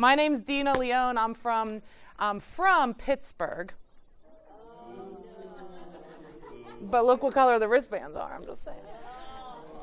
[0.00, 1.18] My name's Dina Leone.
[1.18, 1.82] I'm from,
[2.20, 3.72] I'm from Pittsburgh.
[6.80, 8.78] But look what color the wristbands are, I'm just saying.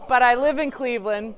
[0.07, 1.35] But I live in Cleveland.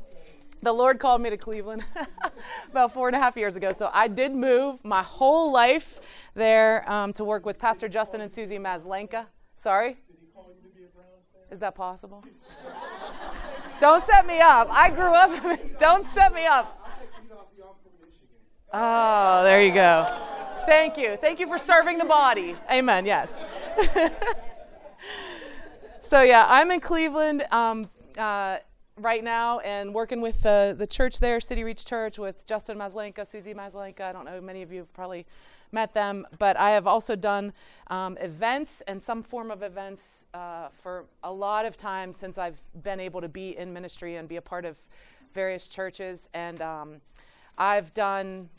[0.62, 1.86] The Lord called me to Cleveland
[2.72, 3.72] about four and a half years ago.
[3.76, 6.00] So I did move my whole life
[6.36, 9.26] there um, to work with Pastor Justin and Susie Maslenka.
[9.56, 9.98] Sorry?
[11.50, 12.24] Is that possible?
[13.80, 14.68] Don't set me up.
[14.70, 15.60] I grew up.
[15.80, 16.87] Don't set me up.
[18.74, 20.06] Oh, there you go.
[20.66, 21.16] Thank you.
[21.16, 22.56] Thank you for serving the body.
[22.70, 23.06] Amen.
[23.06, 23.32] Yes.
[26.10, 27.86] so yeah, I'm in Cleveland um,
[28.18, 28.58] uh,
[28.98, 33.26] right now and working with the the church there, City Reach Church, with Justin Maslenka,
[33.26, 34.02] Susie Maslenka.
[34.02, 34.42] I don't know.
[34.42, 35.26] Many of you have probably
[35.72, 37.54] met them, but I have also done
[37.88, 42.60] um, events and some form of events uh, for a lot of time since I've
[42.84, 44.78] been able to be in ministry and be a part of
[45.34, 46.30] various churches.
[46.34, 47.02] And um,
[47.58, 48.50] I've done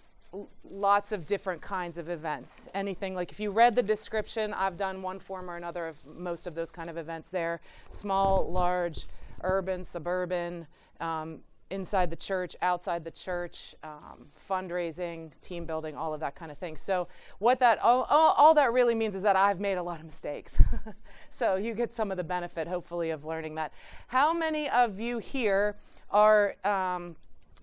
[0.64, 2.68] lots of different kinds of events.
[2.74, 6.46] Anything like if you read the description, I've done one form or another of most
[6.46, 7.60] of those kind of events there
[7.90, 9.06] small, large,
[9.42, 10.66] urban, suburban.
[11.00, 16.50] Um, inside the church, outside the church, um, fundraising, team building, all of that kind
[16.50, 16.76] of thing.
[16.76, 20.00] So what that all, all, all that really means is that I've made a lot
[20.00, 20.60] of mistakes.
[21.30, 23.72] so you get some of the benefit, hopefully, of learning that.
[24.06, 25.76] How many of you here
[26.10, 26.54] are?
[26.64, 27.16] Um,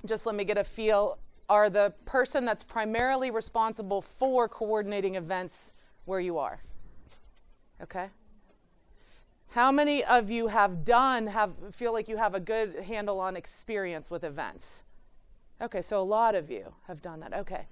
[0.06, 1.18] just let me get a feel.
[1.48, 5.74] Are the person that's primarily responsible for coordinating events
[6.06, 6.60] where you are?
[7.82, 8.10] Okay.
[9.50, 13.36] How many of you have done, have feel like you have a good handle on
[13.36, 14.84] experience with events?
[15.62, 17.34] Okay, so a lot of you have done that.
[17.34, 17.66] Okay.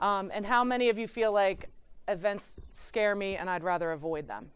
[0.00, 1.70] Um, and how many of you feel like
[2.08, 4.50] events scare me and I'd rather avoid them?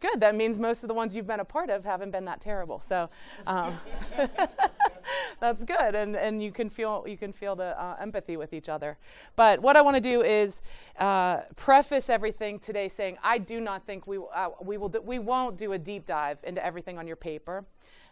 [0.00, 0.18] Good.
[0.20, 2.80] That means most of the ones you've been a part of haven't been that terrible.
[2.80, 3.10] So
[3.46, 3.78] um,
[5.40, 8.68] that's good, and and you can feel you can feel the uh, empathy with each
[8.68, 8.98] other.
[9.36, 10.62] But what I want to do is
[10.98, 15.18] uh, preface everything today saying I do not think we uh, we will do, we
[15.18, 17.64] won't do a deep dive into everything on your paper.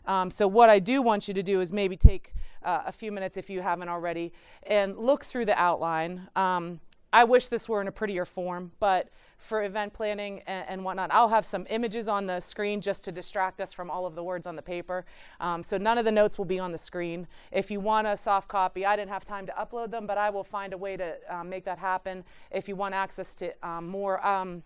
[0.06, 3.12] Um, so what I do want you to do is maybe take uh, a few
[3.12, 4.32] minutes if you haven't already
[4.66, 6.28] and look through the outline.
[6.34, 6.80] Um,
[7.12, 11.10] I wish this were in a prettier form, but for event planning and, and, whatnot,
[11.12, 14.22] I'll have some images on the screen just to distract us from all of the
[14.22, 15.06] words on the paper.
[15.40, 17.26] Um, so none of the notes will be on the screen.
[17.52, 20.28] If you want a soft copy, I didn't have time to upload them, but I
[20.28, 22.24] will find a way to um, make that happen.
[22.50, 24.62] If you want access to um, more, um,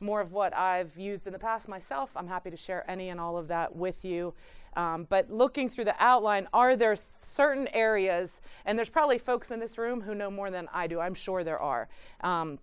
[0.00, 3.18] more of what I've used in the past myself, I'm happy to share any and
[3.18, 4.34] all of that with you.
[4.76, 9.58] Um, but looking through the outline, are there certain areas, and there's probably folks in
[9.58, 11.88] this room who know more than I do, I'm sure there are.
[12.20, 12.58] Um,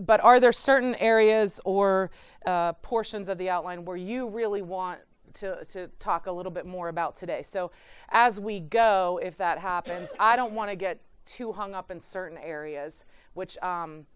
[0.00, 2.10] but are there certain areas or
[2.46, 5.00] uh, portions of the outline where you really want
[5.34, 7.42] to, to talk a little bit more about today?
[7.42, 7.70] So,
[8.10, 12.00] as we go, if that happens, I don't want to get too hung up in
[12.00, 14.06] certain areas, which um,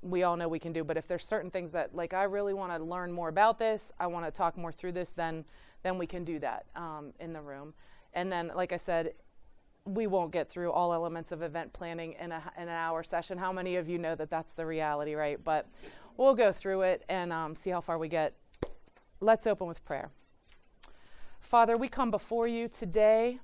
[0.00, 0.84] we all know we can do.
[0.84, 3.92] But if there's certain things that, like, I really want to learn more about this,
[3.98, 5.44] I want to talk more through this, then
[5.82, 7.74] then we can do that um, in the room.
[8.14, 9.14] And then, like I said,
[9.84, 13.36] we won't get through all elements of event planning in, a, in an hour session.
[13.38, 15.42] How many of you know that that's the reality, right?
[15.42, 15.66] But
[16.16, 18.34] we'll go through it and um, see how far we get.
[19.20, 20.10] Let's open with prayer.
[21.40, 23.40] Father, we come before you today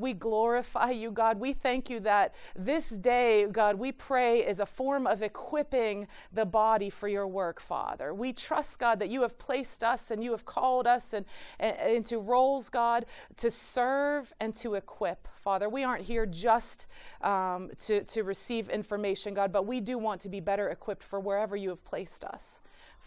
[0.00, 1.38] we glorify you, God.
[1.38, 6.46] We thank you that this day, God, we pray is a form of equipping the
[6.46, 8.14] body for your work, Father.
[8.14, 11.26] We trust, God, that you have placed us and you have called us and,
[11.58, 13.06] and, into roles, God,
[13.36, 15.68] to serve and to equip, Father.
[15.68, 16.86] We aren't here just
[17.22, 21.20] um, to, to receive information, God, but we do want to be better equipped for
[21.20, 22.60] wherever you have placed us.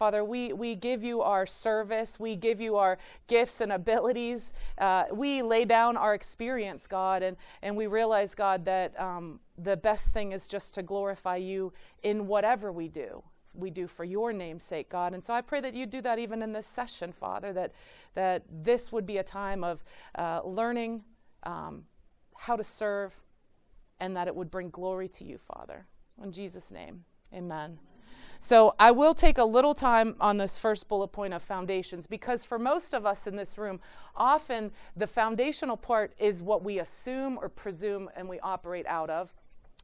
[0.04, 2.20] Father, we, we give you our service.
[2.20, 2.98] We give you our
[3.28, 4.52] gifts and abilities.
[4.78, 9.78] Uh, we lay down our experience, God, and, and we realize, God, that um, the
[9.78, 11.72] best thing is just to glorify you
[12.02, 13.24] in whatever we do.
[13.54, 15.14] We do for your name's sake, God.
[15.14, 17.72] And so I pray that you do that even in this session, Father, that,
[18.14, 19.86] that this would be a time of
[20.16, 21.02] uh, learning
[21.44, 21.86] um,
[22.36, 23.14] how to serve
[24.02, 25.86] and that it would bring glory to you, Father.
[26.22, 27.80] In Jesus' name, amen.
[28.44, 32.44] So I will take a little time on this first bullet point of foundations because
[32.44, 33.80] for most of us in this room,
[34.18, 39.34] often the foundational part is what we assume or presume and we operate out of.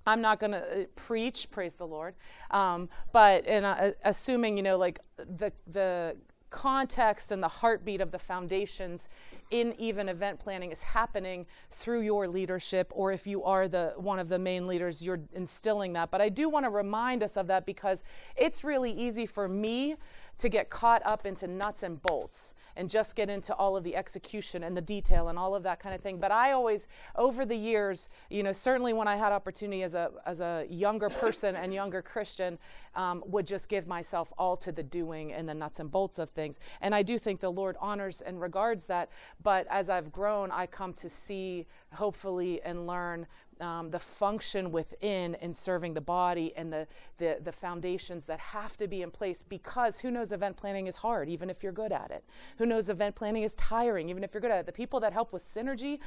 [0.05, 2.15] I'm not going to uh, preach, praise the Lord,
[2.51, 6.17] um, but in, uh, assuming you know like the the
[6.49, 9.09] context and the heartbeat of the foundations
[9.51, 14.19] in even event planning is happening through your leadership or if you are the one
[14.19, 17.47] of the main leaders you're instilling that but i do want to remind us of
[17.47, 18.03] that because
[18.35, 19.95] it's really easy for me
[20.39, 23.95] to get caught up into nuts and bolts and just get into all of the
[23.95, 26.17] execution and the detail and all of that kind of thing.
[26.17, 26.87] But I always,
[27.17, 31.09] over the years, you know, certainly when I had opportunity as a as a younger
[31.09, 32.57] person and younger Christian,
[32.95, 36.29] um, would just give myself all to the doing and the nuts and bolts of
[36.29, 36.59] things.
[36.81, 39.09] And I do think the Lord honors and regards that.
[39.43, 43.27] But as I've grown, I come to see, hopefully, and learn
[43.61, 46.87] um, the function within in serving the body and the,
[47.17, 50.95] the, the foundations that have to be in place because who knows event planning is
[50.95, 52.23] hard even if you're good at it
[52.57, 55.11] who knows event planning is tiring even if you're good at it the people that
[55.11, 55.99] help with synergy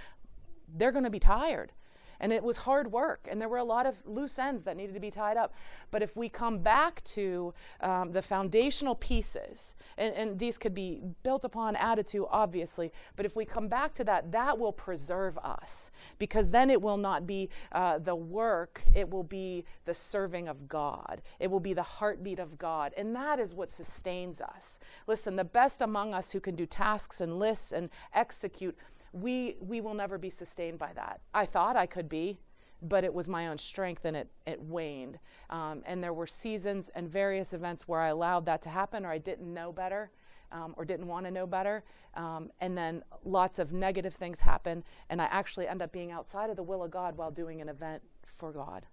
[0.76, 1.72] they're going to be tired
[2.22, 4.94] and it was hard work, and there were a lot of loose ends that needed
[4.94, 5.52] to be tied up.
[5.90, 11.00] But if we come back to um, the foundational pieces, and, and these could be
[11.22, 11.76] built upon,
[12.06, 15.90] to, obviously, but if we come back to that, that will preserve us.
[16.18, 20.68] Because then it will not be uh, the work, it will be the serving of
[20.68, 24.78] God, it will be the heartbeat of God, and that is what sustains us.
[25.08, 28.76] Listen, the best among us who can do tasks and lists and execute
[29.12, 31.20] we we will never be sustained by that.
[31.34, 32.38] I thought I could be,
[32.82, 35.18] but it was my own strength and it it waned.
[35.50, 39.10] Um, and there were seasons and various events where I allowed that to happen, or
[39.10, 40.10] I didn't know better.
[40.50, 41.82] Um, or didn't want to know better.
[42.12, 46.50] Um, and then lots of negative things happen, and I actually end up being outside
[46.50, 48.02] of the will of God while doing an event
[48.36, 48.84] for God.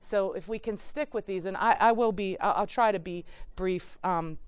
[0.00, 2.90] So if we can stick with these, and I, I will be, I'll, I'll, try
[2.90, 3.24] to be
[3.56, 4.38] brief um,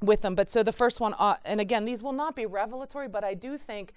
[0.00, 0.34] with them.
[0.34, 3.34] But so the first one, uh, and again, these will not be revelatory, but I
[3.34, 3.92] do think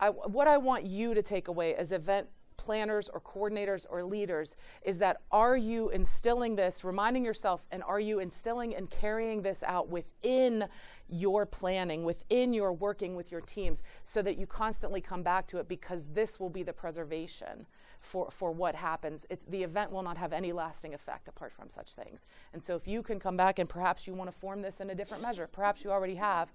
[0.00, 4.54] I, what I want you to take away as event planners or coordinators or leaders
[4.82, 9.64] is that are you instilling this, reminding yourself, and are you instilling and carrying this
[9.64, 10.64] out within
[11.08, 15.58] your planning, within your working with your teams, so that you constantly come back to
[15.58, 17.66] it because this will be the preservation
[18.00, 19.26] for, for what happens.
[19.28, 22.26] It, the event will not have any lasting effect apart from such things.
[22.52, 24.90] And so if you can come back and perhaps you want to form this in
[24.90, 26.52] a different measure, perhaps you already have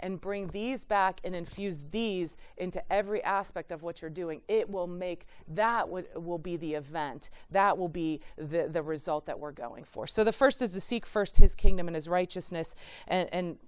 [0.00, 4.68] and bring these back and infuse these into every aspect of what you're doing, it
[4.68, 7.30] will make that w- will be the event.
[7.50, 10.06] That will be the, the result that we're going for.
[10.06, 12.74] So the first is to seek first his kingdom and his righteousness
[13.06, 13.58] and, and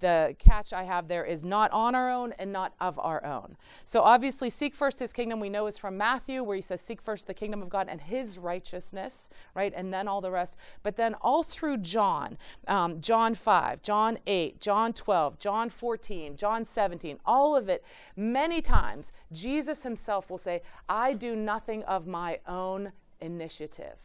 [0.00, 3.56] the catch I have there is not on our own and not of our own.
[3.84, 7.00] So obviously, seek first his kingdom, we know is from Matthew, where he says, Seek
[7.00, 9.72] first the kingdom of God and his righteousness, right?
[9.76, 10.56] And then all the rest.
[10.82, 16.64] But then all through John, um, John 5, John 8, John 12, John 14, John
[16.64, 17.84] 17, all of it,
[18.16, 23.96] many times, Jesus himself will say, I do nothing of my own initiative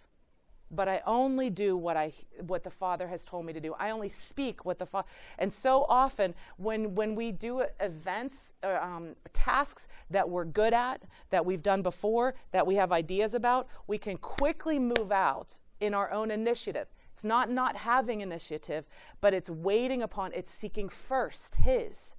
[0.76, 2.14] but I only do what I
[2.48, 3.74] what the Father has told me to do.
[3.80, 5.08] I only speak what the Father.
[5.40, 11.04] And so often, when when we do events, uh, um, tasks that we're good at,
[11.30, 15.94] that we've done before, that we have ideas about, we can quickly move out in
[15.94, 16.88] our own initiative.
[17.14, 18.86] It's not not having initiative,
[19.22, 20.34] but it's waiting upon.
[20.34, 22.16] It's seeking first His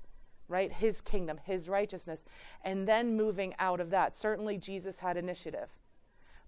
[0.47, 0.71] right?
[0.71, 2.27] His kingdom, His righteousness,
[2.65, 4.15] and then moving out of that.
[4.15, 5.71] Certainly, Jesus had initiative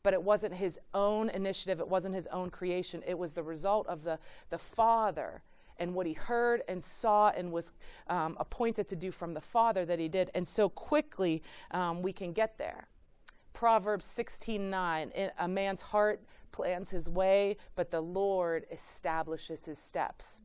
[0.06, 3.02] but it wasn't his own initiative, it wasn't his own creation.
[3.08, 4.20] It was the result of the,
[4.50, 5.42] the Father
[5.78, 7.72] and what he heard and saw and was
[8.06, 10.30] um, appointed to do from the Father that he did.
[10.32, 11.42] And so quickly
[11.72, 12.86] um, we can get there.
[13.52, 16.22] Proverbs 16:9 A man's heart
[16.52, 20.40] plans his way, but the Lord establishes his steps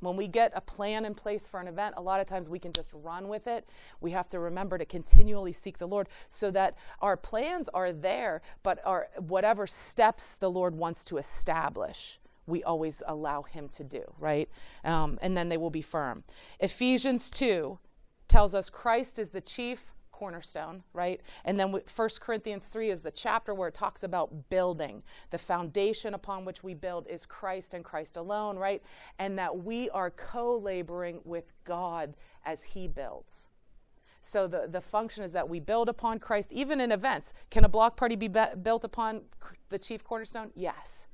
[0.00, 2.58] when we get a plan in place for an event, a lot of times we
[2.58, 3.68] can just run with it.
[4.00, 8.42] We have to remember to continually seek the Lord so that our plans are there,
[8.62, 14.02] but our whatever steps the Lord wants to establish, we always allow Him to do,
[14.18, 14.48] right?
[14.84, 16.24] Um, and then they will be firm.
[16.60, 17.78] Ephesians 2
[18.28, 19.84] tells us Christ is the chief
[20.18, 21.20] cornerstone, right?
[21.44, 25.02] And then First Corinthians 3 is the chapter where it talks about building.
[25.30, 28.82] The foundation upon which we build is Christ and Christ alone, right?
[29.20, 33.48] And that we are co laboring with God as He builds.
[34.20, 37.32] So the, the function is that we build upon Christ, even in events.
[37.50, 39.22] Can a block party be, be built upon
[39.68, 40.50] the chief cornerstone?
[40.54, 41.07] Yes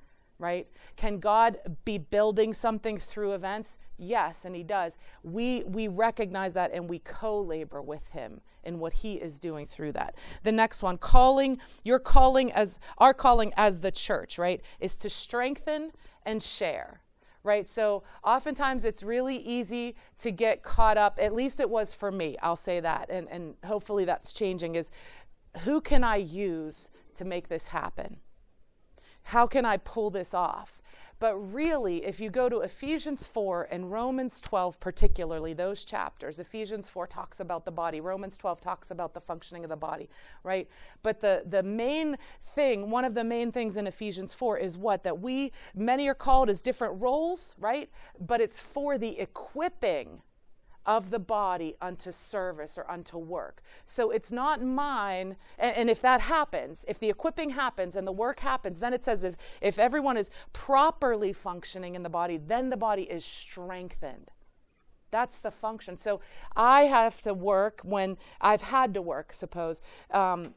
[0.44, 0.68] right?
[0.96, 3.78] Can God be building something through events?
[3.96, 4.98] Yes, and he does.
[5.22, 9.92] We we recognize that and we co-labor with him in what he is doing through
[9.92, 10.16] that.
[10.42, 15.08] The next one, calling, your calling as our calling as the church, right, is to
[15.08, 15.92] strengthen
[16.26, 17.00] and share.
[17.42, 17.66] Right?
[17.66, 22.36] So oftentimes it's really easy to get caught up, at least it was for me,
[22.42, 24.90] I'll say that, and, and hopefully that's changing, is
[25.60, 28.16] who can I use to make this happen?
[29.24, 30.80] How can I pull this off?
[31.18, 36.88] But really, if you go to Ephesians 4 and Romans 12, particularly those chapters, Ephesians
[36.88, 40.10] 4 talks about the body, Romans 12 talks about the functioning of the body,
[40.42, 40.68] right?
[41.02, 42.18] But the, the main
[42.54, 45.02] thing, one of the main things in Ephesians 4 is what?
[45.02, 47.88] That we, many are called as different roles, right?
[48.20, 50.20] But it's for the equipping
[50.86, 53.62] of the body unto service or unto work.
[53.86, 55.36] So it's not mine.
[55.58, 59.02] And, and, if that happens, if the equipping happens and the work happens, then it
[59.02, 64.30] says if, if everyone is properly functioning in the body, then the body is strengthened.
[65.10, 65.96] That's the function.
[65.96, 66.20] So
[66.56, 70.54] I have to work when I've had to work, suppose, um,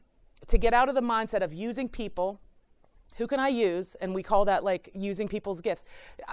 [0.48, 2.40] to get out of the mindset of using people
[3.18, 3.96] who can I use?
[3.96, 5.84] And we call that like using people's gifts.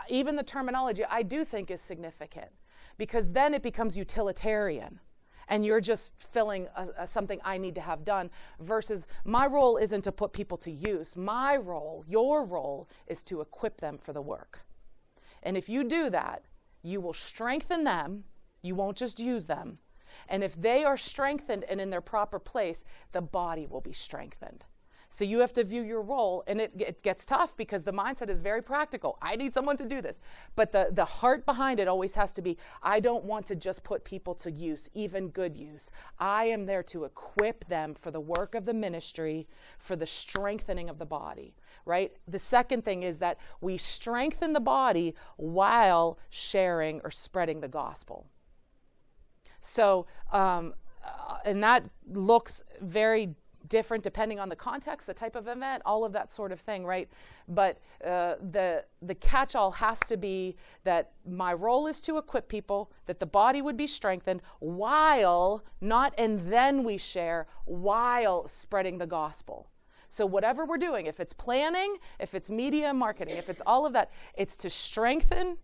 [0.07, 2.51] Even the terminology I do think is significant
[2.97, 4.99] because then it becomes utilitarian
[5.47, 9.77] and you're just filling a, a, something I need to have done versus my role
[9.77, 11.15] isn't to put people to use.
[11.15, 14.65] My role, your role, is to equip them for the work.
[15.43, 16.43] And if you do that,
[16.81, 18.23] you will strengthen them,
[18.61, 19.77] you won't just use them.
[20.29, 24.65] And if they are strengthened and in their proper place, the body will be strengthened.
[25.15, 28.29] So you have to view your role, and it, it gets tough because the mindset
[28.29, 29.17] is very practical.
[29.21, 30.19] I need someone to do this.
[30.57, 33.81] But the, the heart behind it always has to be I don't want to just
[33.85, 35.89] put people to use, even good use.
[36.19, 39.47] I am there to equip them for the work of the ministry,
[39.79, 41.55] for the strengthening of the body,
[41.85, 42.11] right?
[42.27, 48.25] The second thing is that we strengthen the body while sharing or spreading the gospel.
[49.61, 50.73] So, um,
[51.05, 53.33] uh, and that looks very
[53.67, 56.85] different depending on the context, the type of event, all of that sort of thing,
[56.85, 57.09] right?
[57.47, 62.91] But uh, the the catch-all has to be that my role is to equip people,
[63.05, 69.07] that the body would be strengthened, while not and then we share, while spreading the
[69.07, 69.69] gospel.
[70.07, 73.93] So whatever we're doing, if it's planning, if it's media marketing, if it's all of
[73.93, 75.57] that, it's to strengthen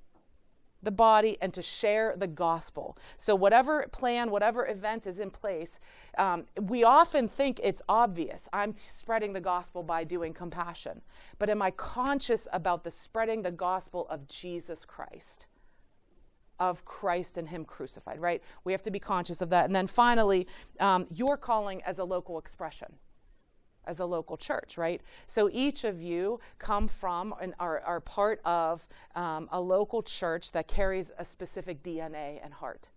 [0.83, 2.97] the body and to share the gospel.
[3.17, 5.79] So, whatever plan, whatever event is in place,
[6.17, 8.47] um, we often think it's obvious.
[8.53, 11.01] I'm spreading the gospel by doing compassion.
[11.39, 15.47] But am I conscious about the spreading the gospel of Jesus Christ?
[16.59, 18.41] Of Christ and Him crucified, right?
[18.63, 19.65] We have to be conscious of that.
[19.65, 20.47] And then finally,
[20.79, 22.93] um, your calling as a local expression
[23.85, 25.01] as a local church, right?
[25.27, 30.51] So each of you come from and are, are part of um, a local church
[30.51, 32.89] that carries a specific DNA and heart.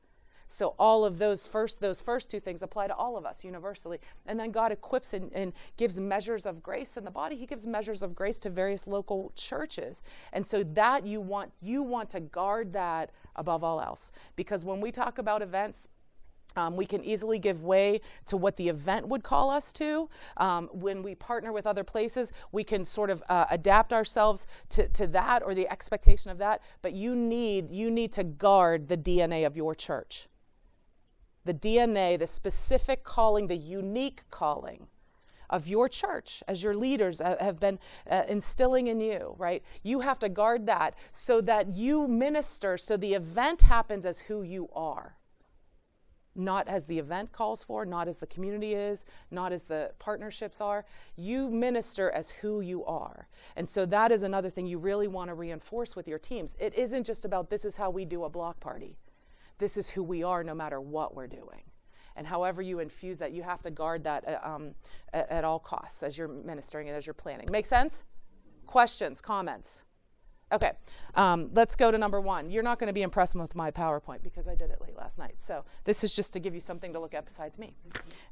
[0.54, 3.98] So all of those first those first two things apply to all of us universally.
[4.26, 7.34] And then God equips and, and gives measures of grace in the body.
[7.34, 10.02] He gives measures of grace to various local churches.
[10.32, 14.12] And so that you want you want to guard that above all else.
[14.36, 15.88] Because when we talk about events,
[16.56, 20.08] um, we can easily give way to what the event would call us to.
[20.36, 24.88] Um, when we partner with other places, we can sort of uh, adapt ourselves to,
[24.88, 26.60] to that or the expectation of that.
[26.82, 30.28] But you need you need to guard the DNA of your church.
[31.44, 34.86] The DNA, the specific calling, the unique calling
[35.50, 37.78] of your church as your leaders have been
[38.10, 39.62] uh, instilling in you, right?
[39.82, 44.42] You have to guard that so that you minister, so the event happens as who
[44.42, 45.16] you are
[46.34, 50.60] not as the event calls for, not as the community is, not as the partnerships
[50.60, 50.84] are.
[51.16, 53.28] You minister as who you are.
[53.56, 56.56] And so that is another thing you really want to reinforce with your teams.
[56.58, 58.96] It isn't just about this is how we do a block party,
[59.58, 61.62] this is who we are no matter what we're doing.
[62.16, 64.74] And however you infuse that, you have to guard that uh, um,
[65.12, 67.48] at, at all costs as you're ministering and as you're planning.
[67.50, 68.04] Make sense?
[68.66, 69.82] Questions, comments?
[70.52, 70.72] Okay,
[71.14, 72.50] um, let's go to number one.
[72.50, 75.18] You're not going to be impressed with my PowerPoint because I did it late last
[75.18, 75.34] night.
[75.38, 77.74] So this is just to give you something to look at besides me.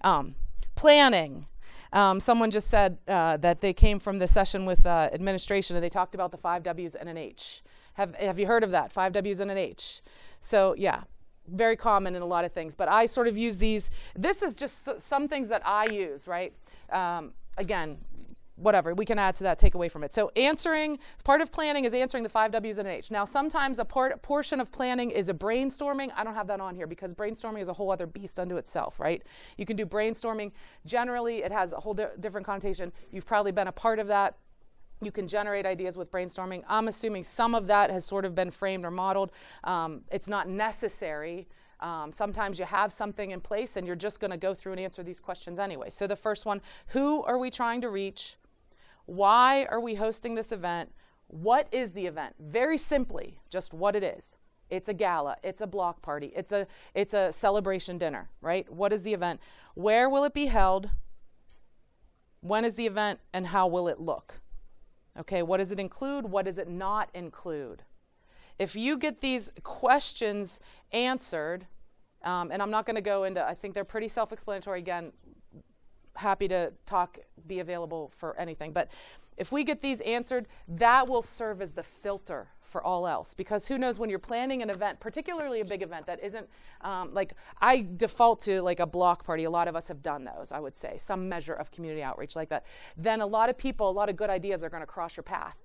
[0.03, 0.35] Um,
[0.75, 1.47] planning.
[1.93, 5.85] Um, someone just said uh, that they came from the session with uh, administration and
[5.85, 7.63] they talked about the five W's and an H.
[7.95, 8.93] Have, have you heard of that?
[8.93, 10.01] Five W's and an H.
[10.41, 11.03] So, yeah,
[11.49, 12.75] very common in a lot of things.
[12.75, 13.91] But I sort of use these.
[14.17, 16.53] This is just some things that I use, right?
[16.91, 17.99] Um, again,
[18.57, 20.13] whatever we can add to that take away from it.
[20.13, 23.11] So answering part of planning is answering the five w's and an h.
[23.11, 26.11] Now sometimes a part, portion of planning is a brainstorming.
[26.15, 29.01] I don't have that on here because brainstorming is a whole other beast unto itself
[29.01, 29.23] right?
[29.57, 30.53] You can do brainstorming.
[30.87, 32.93] Generally it has a whole di- different connotation.
[33.11, 34.37] You've probably been a part of that.
[35.03, 36.63] You can generate ideas with brainstorming.
[36.69, 39.33] I'm assuming some of that has sort of been framed or modeled.
[39.65, 41.49] Um, it's not necessary.
[41.81, 44.81] Um, sometimes you have something in place and you're just going to go through and
[44.81, 45.91] answer these questions anyway.
[45.91, 48.37] So, the first one who are we trying to reach?
[49.07, 50.93] Why are we hosting this event?
[51.29, 52.35] What is the event?
[52.39, 54.39] Very simply, just what it is.
[54.71, 58.71] It's a gala, it's a block party, it's a it's a celebration dinner, right?
[58.73, 59.41] What is the event?
[59.75, 60.91] Where will it be held?
[62.41, 64.41] When is the event and how will it look?
[65.19, 66.25] Okay, what does it include?
[66.25, 67.83] What does it not include?
[68.59, 70.61] If you get these questions
[70.93, 71.67] answered,
[72.25, 74.79] um, and I'm not going to go into, I think they're pretty self explanatory.
[74.79, 75.13] Again,
[76.15, 78.73] happy to talk, be available for anything.
[78.73, 78.89] But
[79.37, 83.35] if we get these answered, that will serve as the filter for all else.
[83.35, 86.49] Because who knows when you're planning an event, particularly a big event that isn't
[86.81, 89.45] um, like I default to like a block party.
[89.45, 92.35] A lot of us have done those, I would say, some measure of community outreach
[92.35, 92.65] like that.
[92.97, 95.25] Then a lot of people, a lot of good ideas are going to cross your
[95.25, 95.57] path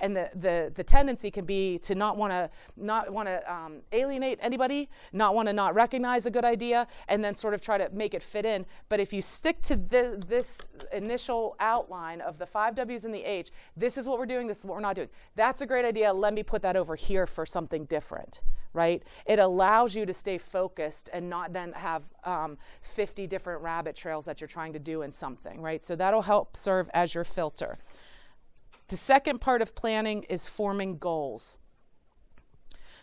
[0.00, 3.80] and the, the, the tendency can be to not want to not want to um,
[3.92, 7.78] alienate anybody not want to not recognize a good idea and then sort of try
[7.78, 10.60] to make it fit in but if you stick to this, this
[10.92, 14.58] initial outline of the five w's and the h this is what we're doing this
[14.58, 17.26] is what we're not doing that's a great idea let me put that over here
[17.26, 18.40] for something different
[18.72, 19.02] right?
[19.26, 24.24] It allows you to stay focused and not then have um, 50 different rabbit trails
[24.26, 25.82] that you're trying to do in something, right?
[25.82, 27.76] So that'll help serve as your filter.
[28.90, 31.56] The second part of planning is forming goals.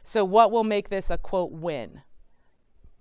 [0.03, 2.01] So, what will make this a quote win?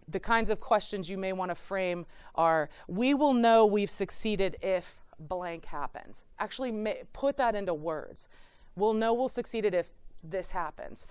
[0.06, 4.56] The kinds of questions you may want to frame are We will know we've succeeded
[4.62, 6.26] if blank happens.
[6.38, 8.28] Actually, may, put that into words.
[8.76, 9.88] We'll know we'll succeeded if
[10.22, 11.06] this happens.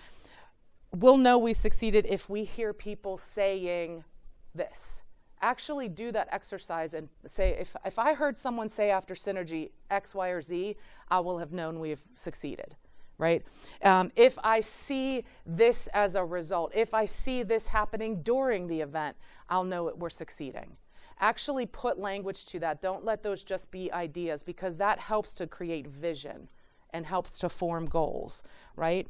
[0.94, 4.06] We'll know we succeeded if we hear people saying
[4.54, 5.02] this
[5.46, 10.16] actually do that exercise and say, if, if I heard someone say after synergy X,
[10.16, 10.76] Y, or Z,
[11.10, 12.76] I will have known we've succeeded,
[13.20, 13.44] right?
[13.84, 18.82] Um, if I see this as a result, if I see this happening during the
[18.82, 19.16] event,
[19.48, 20.76] I'll know we're succeeding.
[21.20, 22.82] Actually put language to that.
[22.82, 26.50] Don't let those just be ideas because that helps to create vision
[26.90, 28.42] and helps to form goals,
[28.76, 29.08] right?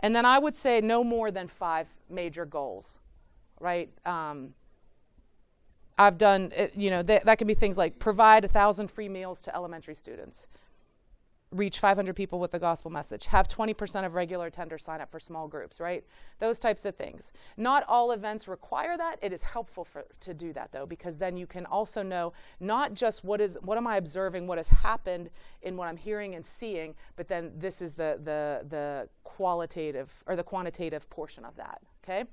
[0.00, 2.98] And then I would say no more than five major goals,
[3.60, 3.88] right?
[4.04, 4.54] Um,
[5.98, 9.08] I've done, uh, you know, th- that can be things like provide a thousand free
[9.08, 10.46] meals to elementary students,
[11.50, 15.18] reach 500 people with the gospel message, have 20% of regular tender sign up for
[15.18, 16.04] small groups, right?
[16.38, 17.32] Those types of things.
[17.56, 19.16] Not all events require that.
[19.22, 22.94] It is helpful for, to do that though, because then you can also know not
[22.94, 25.30] just what is what am I observing, what has happened
[25.62, 30.36] in what I'm hearing and seeing, but then this is the the the qualitative or
[30.36, 31.80] the quantitative portion of that.
[32.04, 32.24] Okay,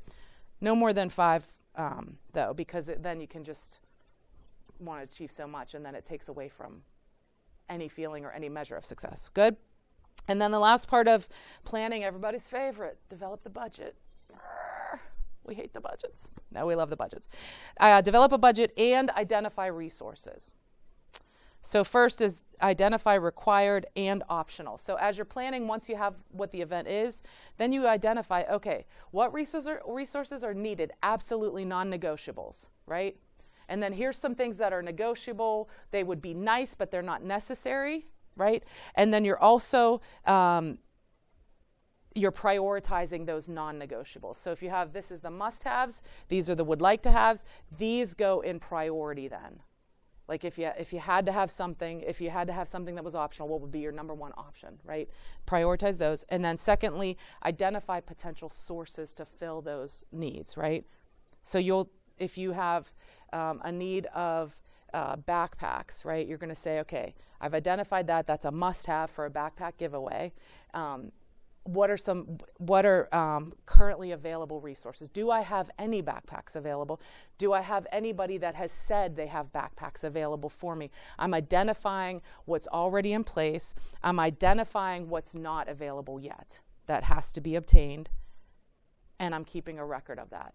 [0.62, 3.80] no more than five um, though, because it, then you can just
[4.80, 6.82] want to achieve so much and then it takes away from
[7.70, 9.30] any feeling or any measure of success.
[9.34, 9.56] Good?
[10.28, 11.28] And then the last part of
[11.64, 13.96] planning, everybody's favorite develop the budget.
[15.46, 16.32] We hate the budgets.
[16.52, 17.28] No, we love the budgets.
[17.80, 20.56] Uh, develop a budget and identify resources.
[21.66, 24.78] So, first is identify required and optional.
[24.78, 27.22] So as you're planning, once you have what the event is,
[27.58, 33.18] then you identify, okay, what resources are, resources are needed, absolutely non-negotiables, right?
[33.68, 35.70] And then here's some things that are negotiable.
[35.92, 38.06] They would be nice, but they're not necessary,
[38.38, 38.64] right?
[38.94, 40.78] And then you're also um,
[42.14, 44.38] you're prioritizing those non-negotiables.
[44.38, 47.44] So if you have this is the must-haves, these are the would like to haves,
[47.78, 49.60] these go in priority then.
[50.28, 52.96] Like if you if you had to have something, if you had to have something
[52.96, 55.10] that was optional, what would be your number one option, right?
[55.46, 56.24] Prioritize those.
[56.30, 60.86] And then secondly, identify potential sources to fill those needs, right?
[61.44, 62.92] So you'll if you have
[63.34, 64.58] um, a need of
[64.94, 66.26] uh, backpacks, right?
[66.26, 68.26] You're going to say, okay, I've identified that.
[68.26, 70.32] That's a must-have for a backpack giveaway.
[70.74, 71.12] Um,
[71.66, 75.10] what are some what are um, currently available resources?
[75.10, 77.02] Do i have any backpacks available?
[77.38, 80.92] Do i have anybody that has said they have backpacks available for me?
[81.18, 83.74] I'm identifying what's already in place.
[84.04, 88.10] I'm identifying what's not available yet that has to be obtained
[89.20, 90.54] and i'm keeping a record of that.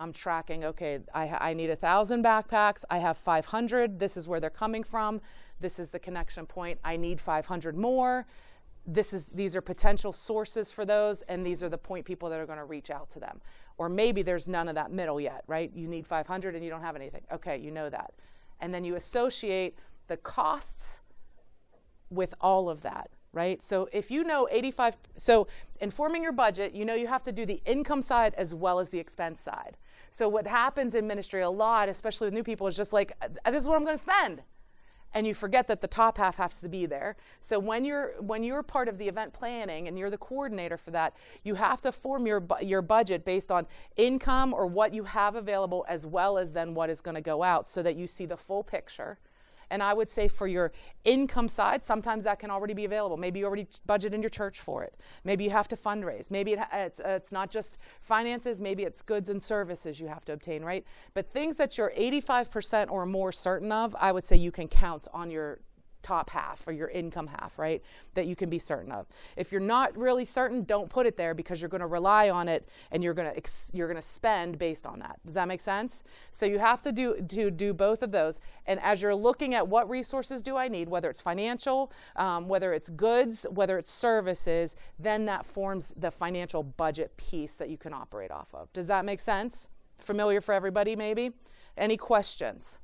[0.00, 2.82] I'm tracking okay i, I need a thousand backpacks.
[2.90, 5.20] I have 500 this is where they're coming from.
[5.60, 6.80] This is the connection point.
[6.82, 8.26] I need 500 more
[8.86, 12.40] this is these are potential sources for those and these are the point people that
[12.40, 13.40] are going to reach out to them.
[13.78, 15.70] Or maybe there's none of that middle yet right?
[15.74, 17.22] You need 500 and you don't have anything.
[17.32, 18.12] Okay you know that.
[18.60, 21.00] And then you associate the costs
[22.10, 23.62] with all of that right?
[23.62, 25.46] So if you know 85 so
[25.80, 28.88] informing your budget you know you have to do the income side as well as
[28.88, 29.76] the expense side.
[30.10, 33.12] So what happens in ministry a lot especially with new people is just like
[33.46, 34.42] this is what i'm going to spend
[35.14, 37.16] and you forget that the top half has to be there.
[37.40, 40.90] So when you're when you're part of the event planning and you're the coordinator for
[40.92, 45.34] that, you have to form your your budget based on income or what you have
[45.34, 48.26] available as well as then what is going to go out so that you see
[48.26, 49.18] the full picture
[49.70, 50.72] and I would say for your
[51.04, 53.16] income side, sometimes that can already be available.
[53.16, 54.94] Maybe you already budget in your church for it.
[55.24, 56.30] Maybe you have to fundraise.
[56.30, 60.32] Maybe it, it's, it's not just finances, maybe it's goods and services you have to
[60.32, 60.84] obtain, right?
[61.14, 65.08] But things that you're 85% or more certain of, I would say you can count
[65.12, 65.60] on your
[66.02, 67.82] top half or your income half, right?
[68.14, 69.06] That you can be certain of.
[69.36, 72.48] If you're not really certain, don't put it there because you're going to rely on
[72.48, 75.18] it and you're going to ex- you're going to spend based on that.
[75.24, 76.02] Does that make sense?
[76.32, 78.40] So you have to do to do both of those.
[78.66, 82.72] And as you're looking at what resources do I need, whether it's financial, um, whether
[82.72, 87.92] it's goods, whether it's services, then that forms the financial budget piece that you can
[87.92, 88.72] operate off of.
[88.72, 89.68] Does that make sense?
[89.98, 91.32] Familiar for everybody, maybe?
[91.76, 92.78] Any questions?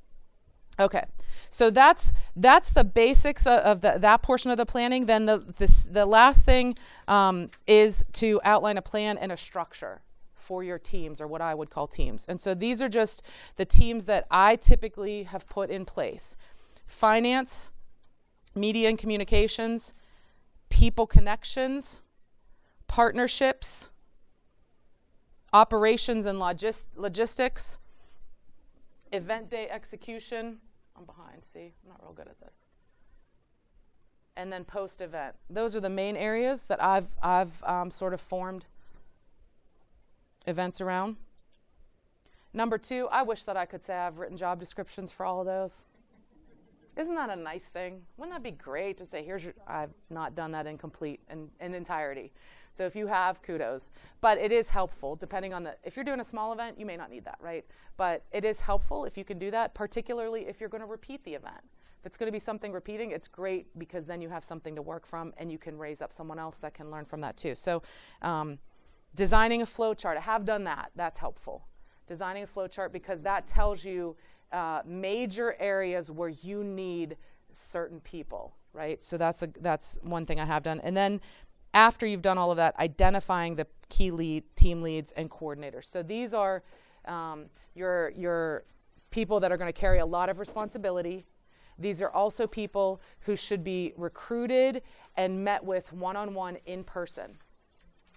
[0.78, 1.04] Okay,
[1.48, 5.06] so that's that's the basics of, of the, that portion of the planning.
[5.06, 6.76] Then the this, the last thing
[7.08, 10.02] um, is to outline a plan and a structure
[10.34, 12.26] for your teams, or what I would call teams.
[12.28, 13.22] And so these are just
[13.56, 16.36] the teams that I typically have put in place:
[16.86, 17.70] finance,
[18.54, 19.94] media and communications,
[20.68, 22.02] people connections,
[22.86, 23.88] partnerships,
[25.54, 27.78] operations and logis- logistics,
[29.10, 30.58] event day execution
[30.96, 31.44] I'm behind.
[31.52, 32.54] See, I'm not real good at this.
[34.36, 35.34] And then post event.
[35.48, 38.66] Those are the main areas that I've, I've um, sort of formed
[40.46, 41.16] events around.
[42.52, 45.46] Number two, I wish that I could say I've written job descriptions for all of
[45.46, 45.84] those.
[46.96, 48.00] Isn't that a nice thing?
[48.16, 51.50] Wouldn't that be great to say, here's your, I've not done that in complete and
[51.60, 52.32] in, in entirety.
[52.76, 53.90] So if you have, kudos.
[54.20, 56.96] But it is helpful depending on the, if you're doing a small event, you may
[56.96, 57.64] not need that, right?
[57.96, 61.24] But it is helpful if you can do that, particularly if you're going to repeat
[61.24, 61.62] the event.
[62.00, 64.82] If it's going to be something repeating, it's great because then you have something to
[64.82, 67.54] work from and you can raise up someone else that can learn from that too.
[67.54, 67.82] So
[68.20, 68.58] um,
[69.14, 70.90] designing a flow chart, I have done that.
[70.96, 71.66] That's helpful.
[72.06, 74.14] Designing a flow chart because that tells you
[74.52, 77.16] uh, major areas where you need
[77.50, 79.02] certain people, right?
[79.02, 80.80] So that's a that's one thing I have done.
[80.84, 81.20] And then
[81.76, 85.84] after you've done all of that, identifying the key lead, team leads, and coordinators.
[85.84, 86.62] So these are
[87.04, 88.64] um, your, your
[89.10, 91.26] people that are going to carry a lot of responsibility.
[91.78, 94.80] These are also people who should be recruited
[95.18, 97.36] and met with one on one in person,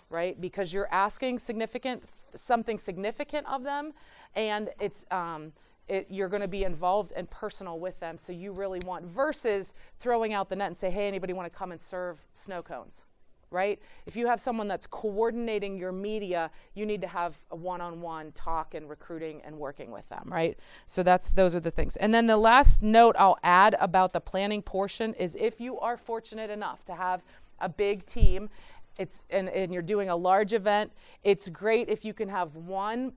[0.09, 0.39] right?
[0.39, 2.01] Because you're asking significant
[2.35, 3.91] something significant of them,
[4.35, 5.51] and it's um,
[5.89, 8.17] it, you're going to be involved and personal with them.
[8.17, 11.57] So you really want versus throwing out the net and say, "Hey, anybody want to
[11.57, 13.05] come and serve snow cones?"
[13.51, 13.79] Right?
[14.05, 18.75] If you have someone that's coordinating your media, you need to have a one-on-one talk
[18.75, 20.57] and recruiting and working with them, right?
[20.87, 21.95] So that's those are the things.
[21.97, 25.97] And then the last note I'll add about the planning portion is if you are
[25.97, 27.21] fortunate enough to have
[27.59, 28.49] a big team,
[28.97, 30.91] it's and, and you're doing a large event,
[31.23, 33.13] it's great if you can have one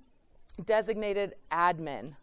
[0.64, 2.14] designated admin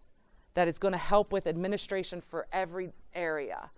[0.53, 3.69] that is going to help with administration for every area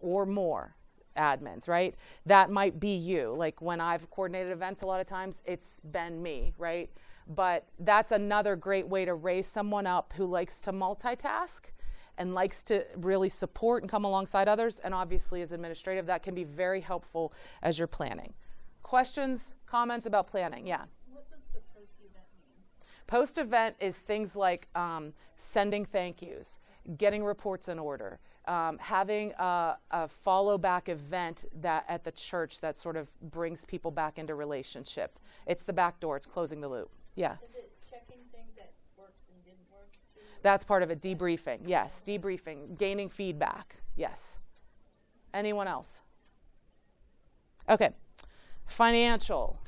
[0.00, 0.74] or more
[1.18, 1.94] admins, right?
[2.24, 3.34] That might be you.
[3.36, 6.90] Like when I've coordinated events, a lot of times it's been me, right?
[7.28, 11.72] But that's another great way to raise someone up who likes to multitask
[12.16, 14.78] and likes to really support and come alongside others.
[14.80, 18.32] And obviously, as administrative, that can be very helpful as you're planning.
[18.82, 20.66] Questions, comments about planning?
[20.66, 20.84] Yeah.
[21.12, 22.64] What does the post event mean?
[23.06, 26.58] Post event is things like um, sending thank yous,
[26.96, 32.60] getting reports in order, um, having a, a, follow back event that at the church
[32.60, 35.18] that sort of brings people back into relationship.
[35.46, 36.16] It's the back door.
[36.16, 36.90] It's closing the loop.
[37.14, 37.34] Yeah.
[37.34, 40.20] Is it checking things that worked and didn't work too?
[40.42, 41.02] That's part of it.
[41.02, 41.60] Debriefing.
[41.66, 42.02] Yes.
[42.06, 42.78] Debriefing.
[42.78, 43.76] Gaining feedback.
[43.96, 44.38] Yes.
[45.34, 46.00] Anyone else?
[47.68, 47.90] Okay.
[48.66, 49.60] Financial.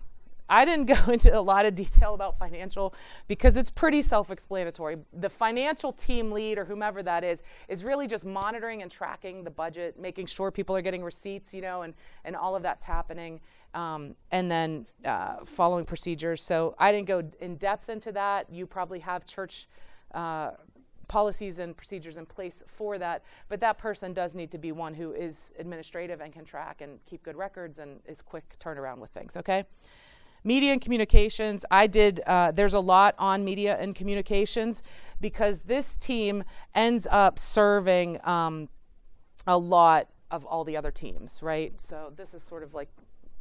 [0.51, 2.95] I didn't go into a lot of detail about financial
[3.29, 4.99] because it's pretty self explanatory.
[5.15, 9.51] The financial team lead or whomever that is is really just monitoring and tracking the
[9.51, 13.41] budget, making sure people are getting receipts, you know, and, and all of that's happening,
[13.75, 16.43] um, and then uh, following procedures.
[16.43, 18.53] So I didn't go in depth into that.
[18.53, 19.69] You probably have church.
[20.13, 20.51] Uh,
[21.07, 24.95] policies and procedures in place for that but that person does need to be one
[24.95, 29.11] who is administrative and can track and keep good records and is quick turnaround with
[29.11, 29.65] things okay
[30.45, 31.65] media and communications.
[31.71, 34.83] I did uh, there's a lot on media and communications
[35.21, 38.69] because this team ends up serving um,
[39.47, 41.73] a lot of all the other teams right?
[41.81, 42.89] So this is sort of like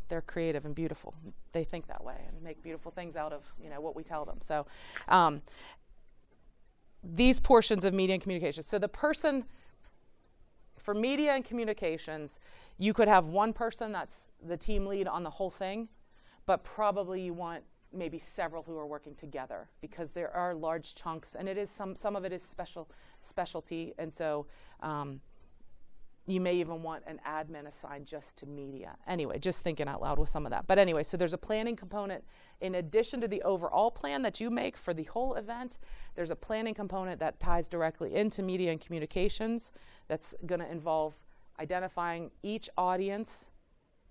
[0.10, 1.14] they're creative and beautiful.
[1.52, 4.26] They think that way and make beautiful things out of you know what we tell
[4.26, 4.40] them.
[4.42, 4.66] So
[5.08, 5.42] um,
[7.04, 8.66] these portions of media and communications.
[8.66, 9.46] So the person
[10.78, 12.40] for media and communications
[12.78, 15.90] you could have one person that's the team lead on the whole thing
[16.50, 21.36] but probably you want maybe several who are working together because there are large chunks
[21.36, 24.48] and it is some some of it is special specialty and so
[24.82, 25.22] um,
[26.26, 28.98] you may even want an admin assigned just to media.
[29.06, 30.66] Anyway just thinking out loud with some of that.
[30.66, 32.24] But anyway so there's a planning component.
[32.62, 35.78] In addition to the overall plan that you make for the whole event
[36.16, 39.72] there's a planning component that ties directly into media and communications
[40.08, 41.14] that's going to involve
[41.60, 43.52] identifying each audience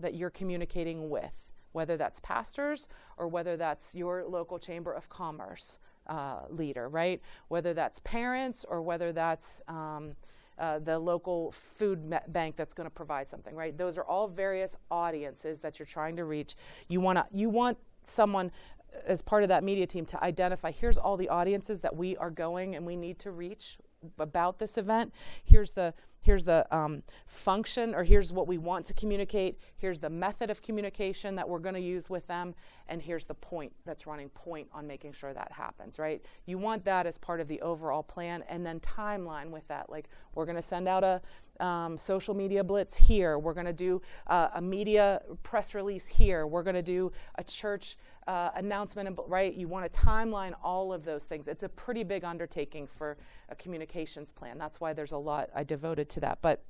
[0.01, 1.47] that you're communicating with,
[1.78, 2.88] whether that's pastors
[3.18, 7.22] or whether that's your local chamber of commerce uh, leader, right?
[7.46, 10.16] Whether that's parents or whether that's um,
[10.58, 13.78] uh, the local food bank that's going to provide something, right?
[13.78, 16.56] Those are all various audiences that you're trying to reach.
[16.88, 18.50] You want to you want someone
[18.92, 22.16] uh, as part of that media team to identify here's all the audiences that we
[22.16, 23.78] are going and we need to reach
[24.18, 25.12] about this event.
[25.44, 25.94] Here's the
[26.28, 29.58] here's the um, function or here's what we want to communicate.
[29.78, 32.54] Here's the method of communication that we're going to use with them.
[32.88, 36.22] And here's the point that's running point on making sure that happens right?
[36.44, 39.88] You want that as part of the overall plan and then timeline with that.
[39.88, 41.22] Like we're going to send out a
[41.61, 43.38] um, social media blitz here.
[43.38, 46.47] We're going to do uh, a media press release here.
[46.47, 49.55] We're going to do a church uh, announcement right?
[49.55, 51.49] You want to timeline all of those things.
[51.49, 53.16] It's a pretty big undertaking for
[53.49, 54.59] a communications plan.
[54.59, 56.38] That's why there's a lot i devoted to that.
[56.42, 56.62] But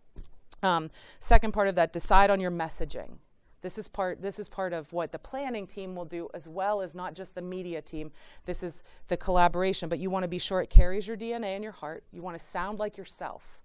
[0.63, 3.19] um, second part of that decide on your messaging.
[3.61, 6.81] This is part this is part of what the planning team will do as well
[6.81, 8.13] as not just the media team.
[8.45, 11.63] This is the collaboration, but you want to be sure it carries your DNA in
[11.63, 12.05] your heart.
[12.13, 13.58] You want to sound like yourself.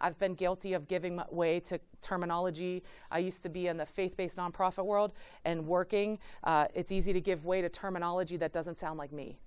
[0.00, 2.82] I've been guilty of giving way to terminology.
[3.10, 5.12] I used to be in the faith based nonprofit world
[5.44, 6.18] and working.
[6.44, 9.38] Uh, it's easy to give way to terminology that doesn't sound like me,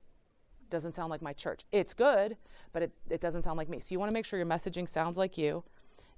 [0.69, 1.61] doesn't sound like my church.
[1.71, 2.37] It's good,
[2.73, 3.79] but it, it doesn't sound like me.
[3.79, 5.63] So you want to make sure your messaging sounds like you.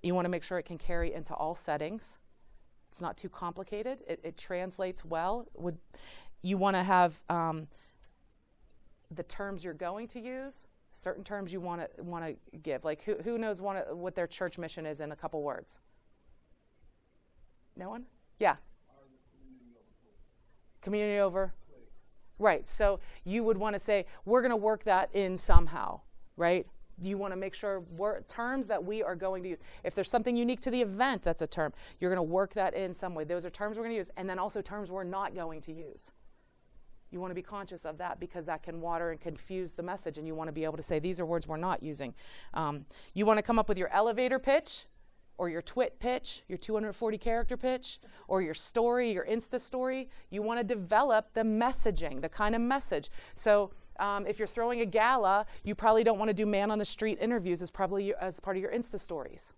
[0.01, 2.17] You want to make sure it can carry into all settings.
[2.91, 3.99] It's not too complicated.
[4.07, 5.47] It, it translates well.
[5.55, 5.77] Would
[6.41, 7.67] you want to have um,
[9.09, 10.67] the terms you're going to use?
[10.95, 12.85] Certain terms you want to want to give.
[12.85, 15.79] Like who who knows wanna, what their church mission is in a couple words?
[17.75, 18.05] No one?
[18.39, 18.55] Yeah.
[20.81, 21.53] Community over.
[22.37, 22.67] Right.
[22.67, 26.01] So you would want to say we're going to work that in somehow,
[26.37, 26.67] right?
[27.01, 27.83] you want to make sure
[28.27, 29.59] terms that we are going to use.
[29.83, 31.73] If there's something unique to the event, that's a term.
[31.99, 33.23] You're going to work that in some way.
[33.23, 35.73] Those are terms we're going to use, and then also terms we're not going to
[35.73, 36.11] use.
[37.13, 40.17] You want to be conscious of that because that can water and confuse the message,
[40.17, 42.13] and you want to be able to say these are words we're not using.
[42.55, 44.87] Um, you want to come up with your elevator pitch,
[45.37, 50.09] or your twit pitch, your 240 character pitch, or your story, your Insta story.
[50.31, 53.09] You want to develop the messaging, the kind of message.
[53.35, 56.79] So um, if you're throwing a gala, you probably don't want to do man on
[56.79, 59.53] the street interviews as probably as part of your Insta stories,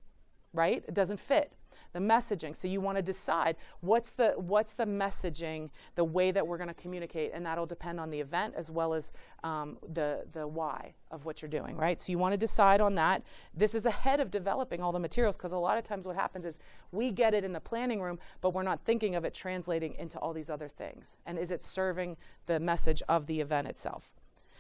[0.54, 0.84] right?
[0.88, 1.54] It doesn't fit
[1.96, 2.54] the messaging.
[2.54, 6.68] So you want to decide what's the what's the messaging, the way that we're going
[6.68, 9.14] to communicate, and that'll depend on the event as well as
[9.46, 11.98] um, the the why of what you're doing, right?
[12.02, 13.24] So you want to decide on that.
[13.54, 16.44] This is ahead of developing all the materials because a lot of times what happens
[16.46, 16.60] is
[16.92, 20.20] we get it in the planning room, but we're not thinking of it translating into
[20.20, 21.18] all these other things.
[21.26, 24.12] And is it serving the message of the event itself?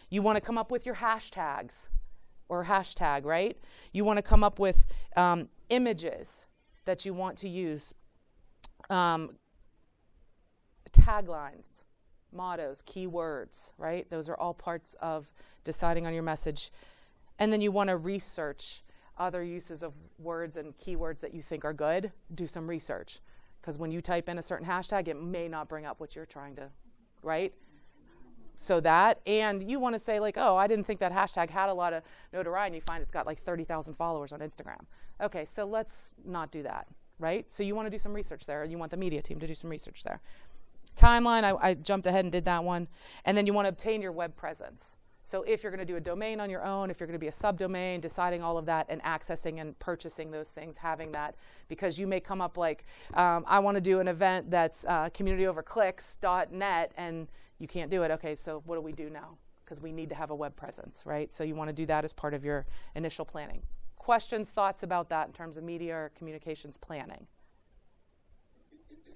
[0.10, 1.89] You want to come up with your hashtags
[2.48, 3.58] or hashtag, right?
[3.91, 4.86] You want to come up with
[5.17, 6.45] um, images
[6.86, 7.93] that you want to use,
[8.89, 9.36] um,
[10.91, 11.84] taglines,
[12.32, 14.10] mottos, keywords, right?
[14.10, 15.26] Those are all parts of
[15.63, 16.71] deciding on your message.
[17.39, 18.84] And then you want to research
[19.17, 22.12] other uses of words and keywords that you think are good.
[22.34, 23.19] Do some research.
[23.62, 26.26] Because when you type in a certain hashtag, it may not bring up what you're
[26.26, 26.69] trying to,
[27.24, 27.54] right?
[28.58, 31.70] So that and you want to say like oh i didn't think that hashtag had
[31.70, 34.82] a lot of notoriety and you find it's got like 30000 followers on instagram.
[35.22, 36.88] Okay so let's not do that
[37.20, 37.52] right?
[37.52, 39.48] So you want to do some research there and you want the media team to
[39.48, 40.22] do some research there.
[40.96, 42.88] Timeline I, I jumped ahead and did that one.
[43.26, 44.96] And then you want to obtain your web presence.
[45.22, 47.24] So if you're going to do a domain on your own if you're going to
[47.24, 51.36] be a subdomain deciding all of that and accessing and purchasing those things having that
[51.68, 55.10] because you may come up like um, i want to do an event that's uh,
[55.15, 57.28] community over clicks.net and
[57.60, 58.12] you can't do it.
[58.12, 59.38] Okay, so what do we do now?
[59.63, 61.34] Because we need to have a web presence, right?
[61.34, 62.65] So you want to do that as part of your
[62.96, 63.62] initial planning.
[63.98, 67.26] Questions, thoughts about that in terms of media or communications planning?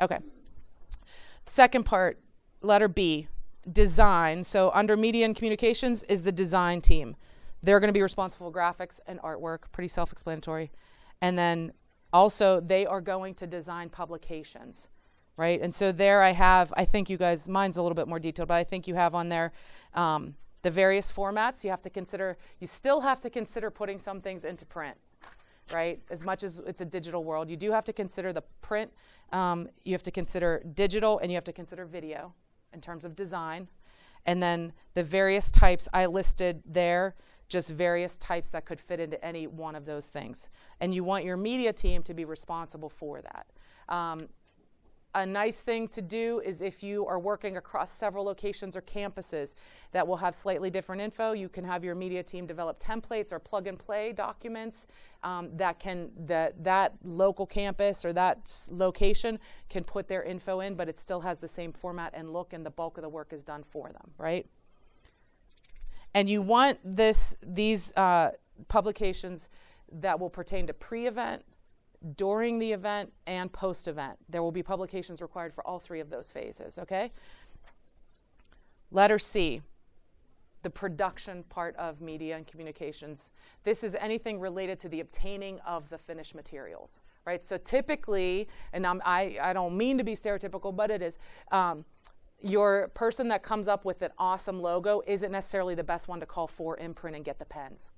[0.02, 0.20] Okay.
[1.46, 2.20] Second part,
[2.62, 3.28] letter B,
[3.72, 4.44] design.
[4.44, 7.16] So under media and communications is the design team.
[7.62, 10.72] They're going to be responsible for graphics and artwork, pretty self explanatory.
[11.22, 11.74] And then
[12.12, 14.90] also, they are going to design publications
[15.40, 15.62] right?
[15.62, 18.50] And so there I have, I think you guys, mine's a little bit more detailed,
[18.50, 19.54] but I think you have on there
[19.94, 21.64] um, the various formats.
[21.64, 24.98] You have to consider, you still have to consider putting some things into print,
[25.72, 26.02] right?
[26.10, 28.92] As much as it's a digital world, you do have to consider the print,
[29.32, 32.34] um, you have to consider digital, and you have to consider video
[32.74, 33.70] in terms of design.
[34.26, 37.16] And then the various types I listed there,
[37.48, 40.50] just various types that could fit into any one of those things.
[40.82, 43.48] And you want your media team to be responsible for that.
[43.88, 44.28] Um,
[45.16, 49.56] a nice thing to do is if you are working across several locations or campuses
[49.92, 53.40] that will have slightly different info, you can have your media team develop templates or
[53.40, 54.86] plug and play documents
[55.24, 60.76] um, that can that that local campus or that location can put their info in,
[60.76, 63.34] but it still has the same format and look, and the bulk of the work
[63.34, 64.46] is done for them, right?
[66.14, 68.32] And you want this these uh,
[68.68, 69.50] publications
[69.92, 71.44] that will pertain to pre-event,
[72.16, 74.18] during the event and post event.
[74.30, 77.12] There will be publications required for all three of those phases, okay?
[78.92, 79.62] Letter C,
[80.64, 83.32] the production part of media and communications.
[83.64, 87.44] This is anything related to the obtaining of the finished materials, right?
[87.44, 91.18] So typically, and I'm, I, I don't mean to be stereotypical, but it is.
[91.52, 91.86] Um,
[92.42, 96.26] your person that comes up with an awesome logo isn't necessarily the best one to
[96.26, 97.92] call for imprint and get the pens,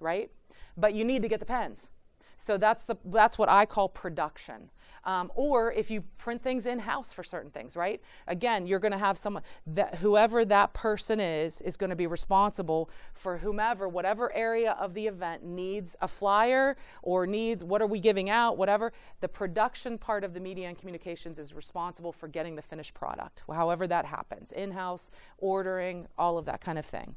[0.00, 0.30] right?
[0.76, 1.90] But you need to get the pens.
[2.36, 4.70] So that's the that's what I call production.
[5.04, 8.00] Um, or if you print things in house for certain things, right?
[8.28, 12.06] Again, you're going to have someone that whoever that person is is going to be
[12.06, 17.86] responsible for whomever, whatever area of the event needs a flyer or needs what are
[17.88, 18.92] we giving out, whatever.
[19.20, 23.42] The production part of the media and communications is responsible for getting the finished product,
[23.52, 27.16] however that happens, in house, ordering, all of that kind of thing.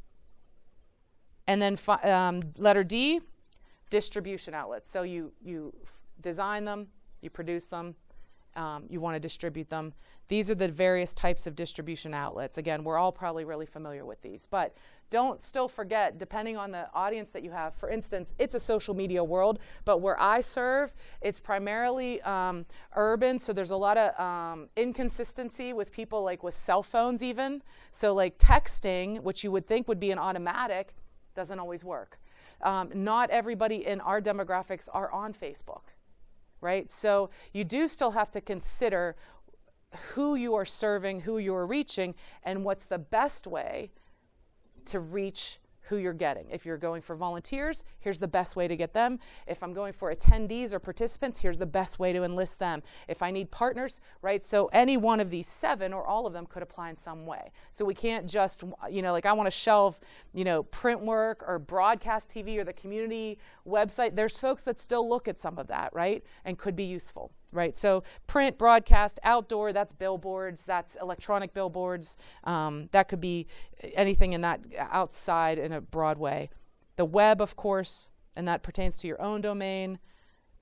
[1.48, 3.22] And then fi- um, letter D,
[3.90, 4.90] distribution outlets.
[4.90, 5.74] So you you
[6.22, 6.88] design them,
[7.22, 7.96] you produce them,
[8.56, 9.94] um, you want to distribute them.
[10.28, 12.58] These are the various types of distribution outlets.
[12.58, 14.76] Again, we're all probably really familiar with these, but
[15.12, 17.76] don't still forget, depending on the audience that you have.
[17.76, 23.38] For instance, it's a social media world, but where I serve, it's primarily um, urban,
[23.38, 27.62] so there's a lot of um, inconsistency with people like with cell phones, even.
[27.92, 30.96] So, like texting, which you would think would be an automatic,
[31.36, 32.18] doesn't always work.
[32.66, 35.84] Um, not everybody in our demographics are on Facebook,
[36.60, 36.90] right?
[36.90, 39.16] So you do still have to consider
[40.14, 43.92] who you are serving, who you are reaching, and what's the best way
[44.86, 46.50] to reach who you're getting.
[46.50, 49.20] If you're going for volunteers, here's the best way to get them.
[49.48, 52.82] If I'm going for attendees or participants, here's the best way to enlist them.
[53.08, 54.44] If I need partners, right?
[54.44, 57.52] So any one of these seven or all of them could apply in some way.
[57.72, 60.00] So we can't just, you know, like I want to shelve,
[60.34, 64.16] you know, print work or broadcast TV or the community website.
[64.16, 66.24] There's folks that still look at some of that, right?
[66.46, 67.76] And could be useful right?
[67.76, 72.18] So print, broadcast, outdoor, that's billboards, that's electronic billboards.
[72.44, 73.48] Um, that could be
[73.94, 76.50] anything in that outside in a broad way.
[76.98, 80.00] The web, of course, and that pertains to your own domain,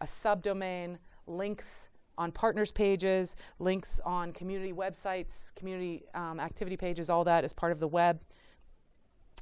[0.02, 7.24] a subdomain, links on partners pages, links on community websites, community um, activity pages, all
[7.24, 8.20] that is part of the web.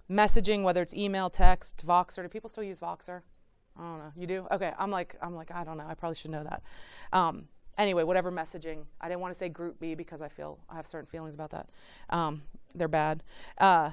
[0.09, 2.23] Messaging, whether it's email, text, Voxer.
[2.23, 3.21] Do people still use Voxer?
[3.77, 4.11] I don't know.
[4.15, 4.47] You do?
[4.51, 4.73] Okay.
[4.77, 5.85] I'm like, I'm like, I don't know.
[5.87, 6.61] I probably should know that.
[7.13, 8.83] Um, anyway, whatever messaging.
[8.99, 11.69] I didn't want to say GroupMe because I feel I have certain feelings about that.
[12.09, 12.43] Um,
[12.75, 13.23] they're bad.
[13.57, 13.91] Uh,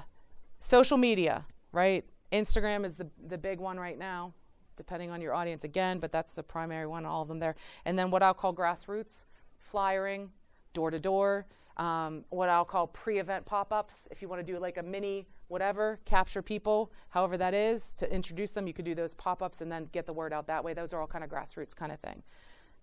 [0.59, 2.05] social media, right?
[2.31, 4.33] Instagram is the the big one right now,
[4.75, 7.05] depending on your audience again, but that's the primary one.
[7.05, 7.55] All of them there.
[7.85, 9.25] And then what I'll call grassroots,
[9.57, 10.29] flyering,
[10.73, 11.47] door to door.
[11.77, 14.09] Um, what I'll call pre-event pop-ups.
[14.11, 18.11] If you want to do like a mini whatever, capture people, however that is, to
[18.13, 20.73] introduce them, you could do those pop-ups and then get the word out that way.
[20.73, 22.23] Those are all kind of grassroots kind of thing.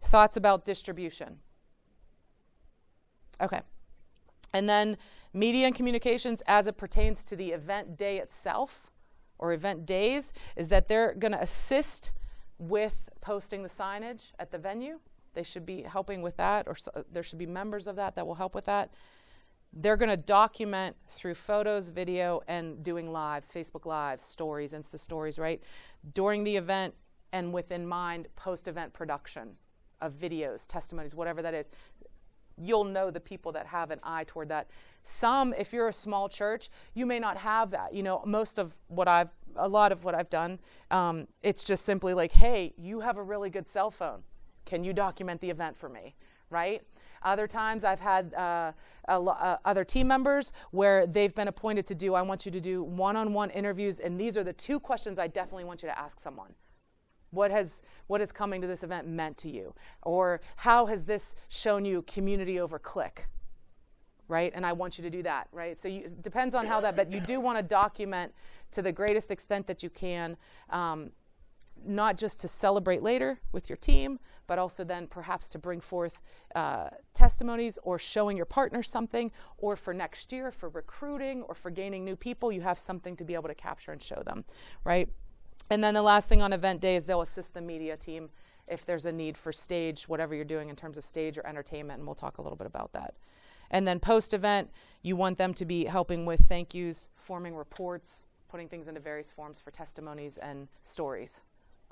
[0.04, 1.38] Thoughts about distribution.
[3.40, 3.60] Okay.
[4.52, 4.96] And then
[5.32, 8.90] media and communications as it pertains to the event day itself
[9.38, 12.12] or event days is that they're going to assist
[12.58, 14.98] with posting the signage at the venue.
[15.34, 18.26] They should be helping with that, or so, there should be members of that that
[18.26, 18.90] will help with that.
[19.78, 25.38] They're going to document through photos, video, and doing lives, Facebook Lives, stories, Insta stories,
[25.38, 25.62] right?
[26.14, 26.94] During the event
[27.32, 29.50] and within mind post event production
[30.00, 31.70] of videos, testimonies, whatever that is.
[32.58, 34.70] You'll know the people that have an eye toward that.
[35.02, 37.92] Some, if you're a small church, you may not have that.
[37.92, 40.58] You know, most of what I've, a lot of what I've done,
[40.90, 44.22] um, it's just simply like, hey, you have a really good cell phone.
[44.64, 46.14] Can you document the event for me?
[46.48, 46.82] Right?
[47.26, 48.70] Other times I've had uh,
[49.08, 52.84] uh, other team members where they've been appointed to do, I want you to do
[52.84, 55.98] one on one interviews, and these are the two questions I definitely want you to
[55.98, 56.54] ask someone.
[57.32, 59.74] What has, what has coming to this event meant to you?
[60.04, 63.26] Or how has this shown you community over click?
[64.28, 64.52] Right?
[64.54, 65.76] And I want you to do that, right?
[65.76, 68.32] So you, it depends on how that, but you do want to document
[68.70, 70.36] to the greatest extent that you can.
[70.70, 71.10] Um,
[71.86, 76.18] not just to celebrate later with your team, but also then perhaps to bring forth
[76.54, 81.70] uh, testimonies or showing your partner something, or for next year for recruiting or for
[81.70, 84.44] gaining new people, you have something to be able to capture and show them,
[84.84, 85.08] right?
[85.70, 88.30] And then the last thing on event day is they'll assist the media team
[88.68, 91.98] if there's a need for stage, whatever you're doing in terms of stage or entertainment,
[91.98, 93.14] and we'll talk a little bit about that.
[93.70, 94.70] And then post event,
[95.02, 99.30] you want them to be helping with thank yous, forming reports, putting things into various
[99.30, 101.42] forms for testimonies and stories.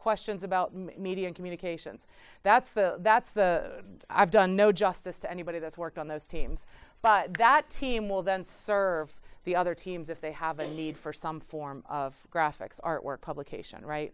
[0.05, 2.07] Questions about m- media and communications.
[2.43, 6.67] That's the that's the I've done no justice to anybody that's worked on those teams.
[7.01, 11.11] But that team will then serve the other teams if they have a need for
[11.11, 14.13] some form of graphics, artwork, publication, right?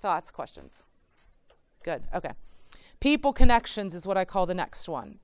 [0.00, 0.82] Thoughts, questions?
[1.84, 2.02] Good.
[2.12, 2.32] Okay.
[2.98, 5.20] People connections is what I call the next one.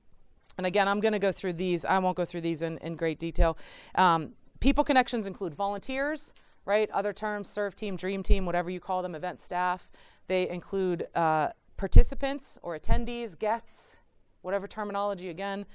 [0.57, 1.83] And again, I'm going to go through these.
[1.83, 3.57] I won't go through these in, in great detail.
[3.95, 4.31] Um,
[4.61, 6.33] people connections include volunteers,
[6.69, 6.87] right?
[6.91, 9.89] Other terms, serve team, dream team, whatever you call them, event staff.
[10.27, 11.47] They include uh,
[11.77, 13.97] participants or attendees, guests,
[14.43, 15.65] whatever terminology again.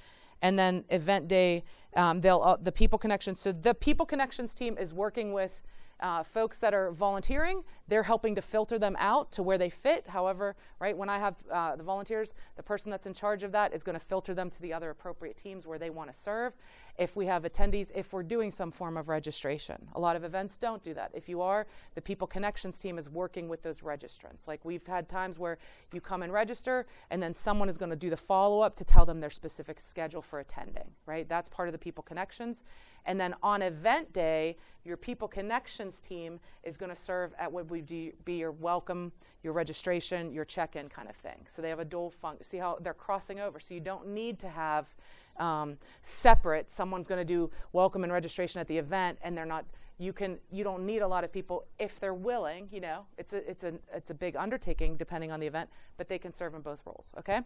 [0.40, 1.64] And then event day,
[1.96, 3.40] um, they'll uh, the people connections.
[3.40, 5.62] So the people connections team is working with
[6.00, 10.06] uh, folks that are volunteering, they're helping to filter them out to where they fit.
[10.06, 13.72] However, right, when I have uh, the volunteers, the person that's in charge of that
[13.72, 16.52] is going to filter them to the other appropriate teams where they want to serve.
[16.96, 20.56] If we have attendees, if we're doing some form of registration, a lot of events
[20.56, 21.10] don't do that.
[21.12, 21.66] If you are,
[21.96, 24.46] the People Connections team is working with those registrants.
[24.46, 25.58] Like we've had times where
[25.92, 28.84] you come and register, and then someone is going to do the follow up to
[28.84, 31.28] tell them their specific schedule for attending, right?
[31.28, 32.62] That's part of the People Connections.
[33.06, 37.68] And then on event day, your People Connections team is going to serve at what
[37.70, 39.10] would be your welcome,
[39.42, 41.44] your registration, your check in kind of thing.
[41.48, 42.44] So they have a dual function.
[42.44, 43.58] See how they're crossing over.
[43.58, 44.94] So you don't need to have
[45.38, 46.70] um, separate.
[46.70, 49.64] Someone's going to do welcome and registration at the event, and they're not.
[49.98, 50.38] You can.
[50.50, 52.68] You don't need a lot of people if they're willing.
[52.70, 56.08] You know, it's a it's a it's a big undertaking depending on the event, but
[56.08, 57.14] they can serve in both roles.
[57.18, 57.40] Okay.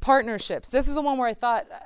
[0.00, 0.68] Partnerships.
[0.68, 1.66] This is the one where I thought.
[1.72, 1.78] Uh,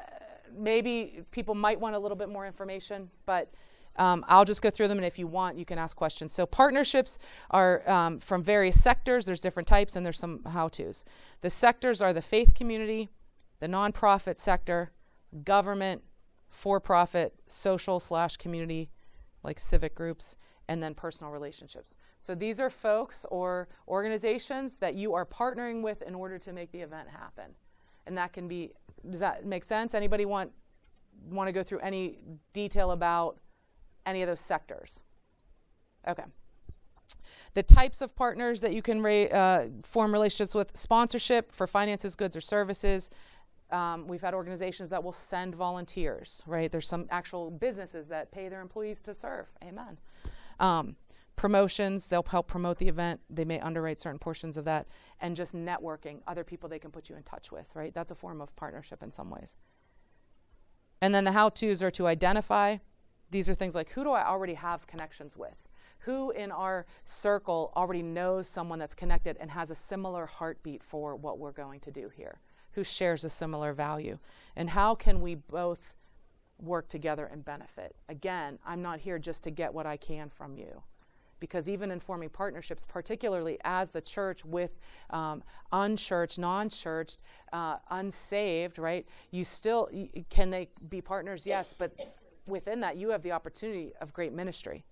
[0.57, 3.53] maybe people might want a little bit more information, but
[3.99, 6.33] um, I'll just go through them, and if you want, you can ask questions.
[6.33, 7.19] So, partnerships
[7.51, 9.25] are um, from various sectors.
[9.25, 11.05] There's different types, and there's some how to's.
[11.41, 13.09] The sectors are the faith community,
[13.61, 14.93] the nonprofit sector,
[15.45, 16.03] government,
[16.49, 18.91] for profit, social slash community,
[19.43, 20.37] like civic groups,
[20.69, 21.97] and then personal relationships.
[22.19, 26.73] So, these are folks or organizations that you are partnering with in order to make
[26.73, 27.55] the event happen.
[28.07, 28.73] And that can be
[29.11, 29.95] does that make sense?
[29.95, 30.51] Anybody want
[31.31, 32.19] want to go through any
[32.53, 33.39] detail about
[34.05, 35.03] any of those sectors?
[36.09, 36.25] Okay.
[37.55, 42.15] The types of partners that you can ra- uh, form relationships with sponsorship for finances,
[42.15, 43.11] goods, or services.
[43.71, 46.71] Um, we've had organizations that will send volunteers, right?
[46.71, 49.47] There's some actual businesses that pay their employees to serve.
[49.65, 49.99] Amen.
[50.61, 50.97] Um,
[51.37, 54.87] promotions they'll help promote the event they may underwrite certain portions of that
[55.21, 58.15] and just networking other people they can put you in touch with right that's a
[58.15, 59.57] form of partnership in some ways
[61.03, 62.77] and then the how to's are to identify
[63.31, 67.73] these are things like who do i already have connections with who in our circle
[67.77, 71.91] already knows someone that's connected and has a similar heartbeat for what we're going to
[71.91, 72.41] do here
[72.77, 74.19] who shares a similar value
[74.55, 75.95] and how can we both
[76.63, 80.57] work together and benefit again i'm not here just to get what i can from
[80.57, 80.83] you
[81.41, 84.71] because even in forming partnerships, particularly as the church with
[85.11, 87.19] um, unchurched, non-churched,
[87.53, 89.07] uh, unsaved, right?
[89.31, 89.91] You still
[90.31, 91.47] can they be partners?
[91.47, 91.93] Yes, but
[92.47, 94.85] within that, you have the opportunity of great ministry,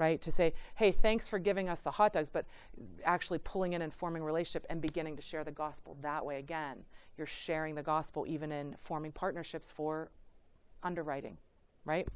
[0.00, 0.20] right?
[0.22, 2.46] To say, hey, thanks for giving us the hot dogs, but
[3.04, 6.38] actually pulling in and forming relationship and beginning to share the gospel that way.
[6.38, 6.78] Again,
[7.18, 10.10] you're sharing the gospel even in forming partnerships for
[10.82, 11.36] underwriting
[11.84, 12.06] right?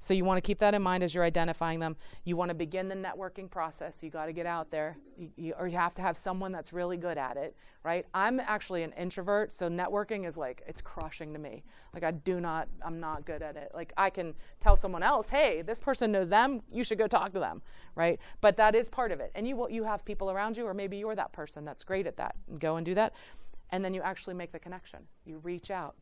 [0.00, 1.96] So you want to keep that in mind as you're identifying them.
[2.24, 4.02] You want to begin the networking process.
[4.02, 6.72] You got to get out there, you, you, or you have to have someone that's
[6.72, 8.04] really good at it, right?
[8.14, 11.62] I'm actually an introvert, so networking is like it's crushing to me.
[11.94, 13.70] Like I do not, I'm not good at it.
[13.74, 16.60] Like I can tell someone else, hey, this person knows them.
[16.70, 17.62] You should go talk to them,
[17.94, 18.18] right?
[18.40, 19.30] But that is part of it.
[19.36, 22.06] And you will, you have people around you, or maybe you're that person that's great
[22.06, 22.34] at that.
[22.58, 23.14] Go and do that,
[23.70, 25.00] and then you actually make the connection.
[25.24, 25.94] You reach out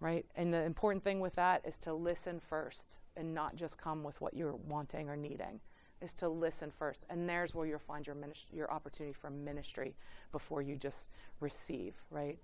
[0.00, 0.24] right?
[0.36, 4.20] And the important thing with that is to listen first and not just come with
[4.20, 5.60] what you're wanting or needing.
[6.02, 9.96] Is to listen first, and there's where you'll find your minist- your opportunity for ministry
[10.30, 11.08] before you just
[11.40, 12.38] receive, right?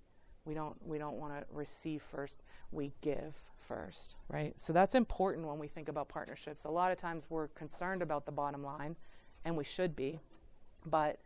[0.45, 2.45] We don't we don't want to receive first.
[2.71, 4.59] We give first, right?
[4.59, 6.63] So that's important when we think about partnerships.
[6.63, 8.95] A lot of times we're concerned about the bottom line,
[9.45, 10.19] and we should be,
[10.87, 11.19] but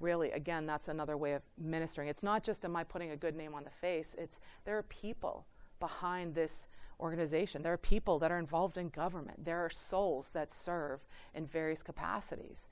[0.00, 3.36] really again that's another way of ministering it's not just am i putting a good
[3.36, 5.46] name on the face it's there are people
[5.80, 6.68] behind this
[7.00, 7.62] organization.
[7.62, 9.44] There are people that are involved in government.
[9.44, 11.00] There are souls that serve
[11.34, 12.68] in various capacities.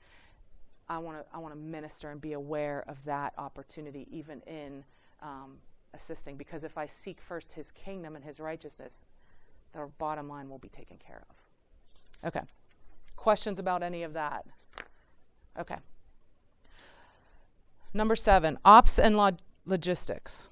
[0.87, 4.83] I want to I want to minister and be aware of that opportunity, even in
[5.21, 5.57] um,
[5.93, 6.35] assisting.
[6.37, 9.03] Because if I seek first His kingdom and His righteousness,
[9.73, 12.27] the bottom line will be taken care of.
[12.27, 12.45] Okay.
[13.15, 14.45] Questions about any of that?
[15.59, 15.77] Okay.
[17.93, 20.49] number seven, ops and log- logistics.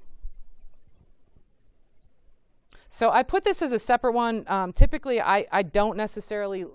[2.90, 4.46] So I put this as a separate one.
[4.48, 6.66] Um, typically, I, I don't necessarily,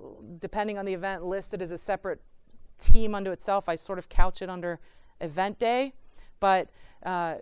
[0.41, 2.21] depending on the event, list it as a separate
[2.79, 3.69] team unto itself.
[3.69, 4.79] I sort of couch it under
[5.21, 5.95] event day,
[6.41, 6.69] but
[7.05, 7.37] uh,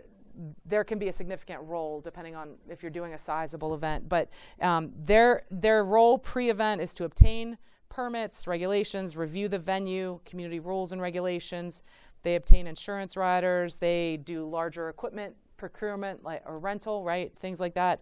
[0.64, 4.08] there can be a significant role depending on if you're doing a sizable event.
[4.08, 4.28] But
[4.60, 7.58] um, their their role pre-event is to obtain
[7.88, 11.82] permits, regulations, review the venue, community rules and regulations.
[12.22, 13.78] They obtain insurance riders.
[13.78, 17.32] They do larger equipment procurement, like or rental, right?
[17.38, 18.00] Things like that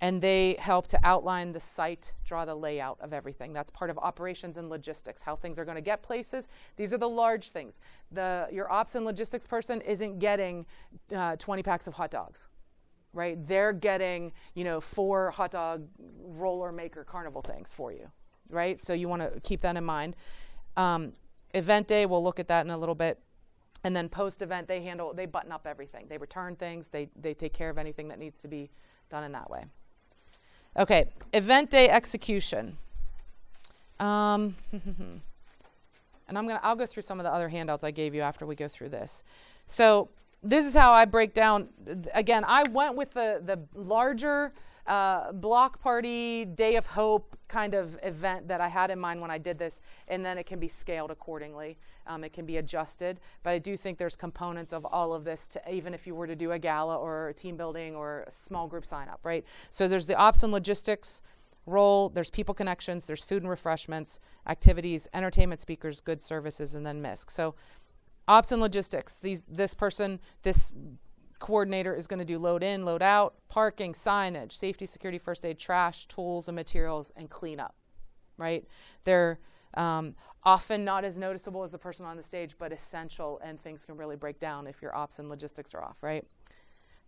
[0.00, 3.52] and they help to outline the site, draw the layout of everything.
[3.52, 6.48] That's part of operations and logistics, how things are going to get places.
[6.76, 7.80] These are the large things.
[8.12, 10.66] The your ops and logistics person isn't getting
[11.14, 12.48] uh, 20 packs of hot dogs,
[13.12, 13.44] right?
[13.48, 18.08] They're getting you know four hot dog roller maker carnival things for you,
[18.50, 18.80] right?
[18.80, 20.14] So you want to keep that in mind.
[20.76, 21.12] Um,
[21.54, 23.18] event day, we'll look at that in a little bit.
[23.84, 26.06] And then post event, they handle, they button up everything.
[26.08, 28.70] They return things, they, they take care of anything that needs to be
[29.08, 29.64] done in that way.
[30.76, 32.76] Okay, event day execution.
[33.98, 38.20] Um, and I'm gonna I'll go through some of the other handouts I gave you
[38.20, 39.22] after we go through this.
[39.66, 40.08] So
[40.42, 41.68] this is how I break down.
[42.14, 44.52] Again, I went with the the larger
[44.88, 49.30] uh, block party, day of hope kind of event that I had in mind when
[49.30, 51.78] I did this, and then it can be scaled accordingly.
[52.06, 55.46] Um, it can be adjusted, but I do think there's components of all of this
[55.48, 58.30] to even if you were to do a gala or a team building or a
[58.30, 59.44] small group sign up, right?
[59.70, 61.20] So there's the ops and logistics
[61.66, 67.02] role, there's people connections, there's food and refreshments, activities, entertainment speakers, good services, and then
[67.02, 67.30] MISC.
[67.30, 67.54] So
[68.26, 70.72] ops and logistics, these this person, this
[71.38, 75.58] coordinator is going to do load in, load out, parking, signage, safety, security, first aid,
[75.58, 77.74] trash, tools and materials, and cleanup.
[78.36, 78.66] Right?
[79.04, 79.38] They're
[79.74, 80.14] um,
[80.44, 83.96] often not as noticeable as the person on the stage, but essential, and things can
[83.96, 85.96] really break down if your ops and logistics are off.
[86.02, 86.24] Right?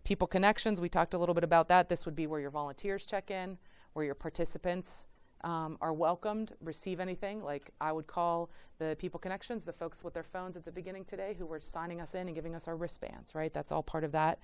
[0.03, 1.89] People connections, we talked a little bit about that.
[1.89, 3.57] This would be where your volunteers check in,
[3.93, 5.07] where your participants
[5.43, 7.43] um, are welcomed, receive anything.
[7.43, 11.05] Like I would call the people connections, the folks with their phones at the beginning
[11.05, 13.53] today who were signing us in and giving us our wristbands, right?
[13.53, 14.39] That's all part of that.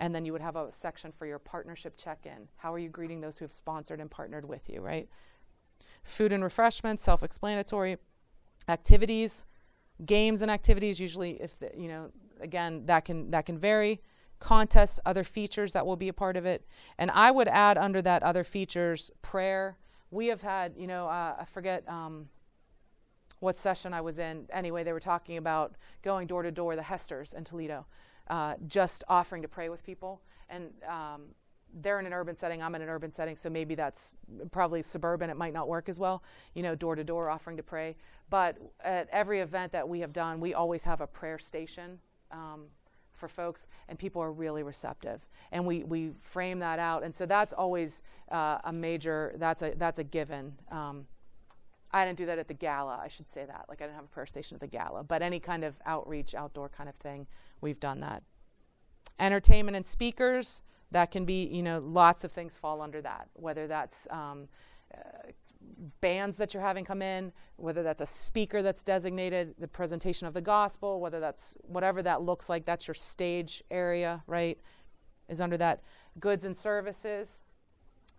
[0.00, 2.48] And then you would have a section for your partnership check in.
[2.56, 5.08] How are you greeting those who have sponsored and partnered with you, right?
[6.02, 7.98] Food and refreshments, self explanatory.
[8.66, 9.44] Activities,
[10.06, 12.10] games and activities, usually, if the, you know,
[12.40, 14.00] again, that can, that can vary
[14.40, 16.66] contests, other features that will be a part of it.
[16.98, 19.78] And I would add under that other features prayer,
[20.14, 22.28] we have had, you know, uh, I forget um,
[23.40, 24.46] what session I was in.
[24.52, 27.84] Anyway, they were talking about going door to door, the Hesters in Toledo,
[28.28, 30.22] uh, just offering to pray with people.
[30.48, 31.22] And um,
[31.82, 34.16] they're in an urban setting, I'm in an urban setting, so maybe that's
[34.52, 36.22] probably suburban, it might not work as well,
[36.54, 37.96] you know, door to door offering to pray.
[38.30, 41.98] But at every event that we have done, we always have a prayer station.
[42.30, 42.66] Um,
[43.14, 45.20] for folks, and people are really receptive.
[45.52, 49.34] And we, we frame that out, and so that's always uh, a major.
[49.38, 50.52] That's a that's a given.
[50.70, 51.06] Um,
[51.92, 52.98] I didn't do that at the gala.
[53.00, 53.66] I should say that.
[53.68, 56.34] Like I didn't have a prayer station at the gala, but any kind of outreach,
[56.34, 57.26] outdoor kind of thing,
[57.60, 58.22] we've done that.
[59.20, 60.62] Entertainment and speakers.
[60.90, 63.28] That can be, you know, lots of things fall under that.
[63.34, 64.48] Whether that's um,
[64.94, 64.98] uh,
[66.00, 70.34] bands that you're having come in, whether that's a speaker that's designated, the presentation of
[70.34, 74.58] the gospel, whether that's whatever that looks like, that's your stage area, right?
[75.28, 75.82] Is under that.
[76.20, 77.46] Goods and services,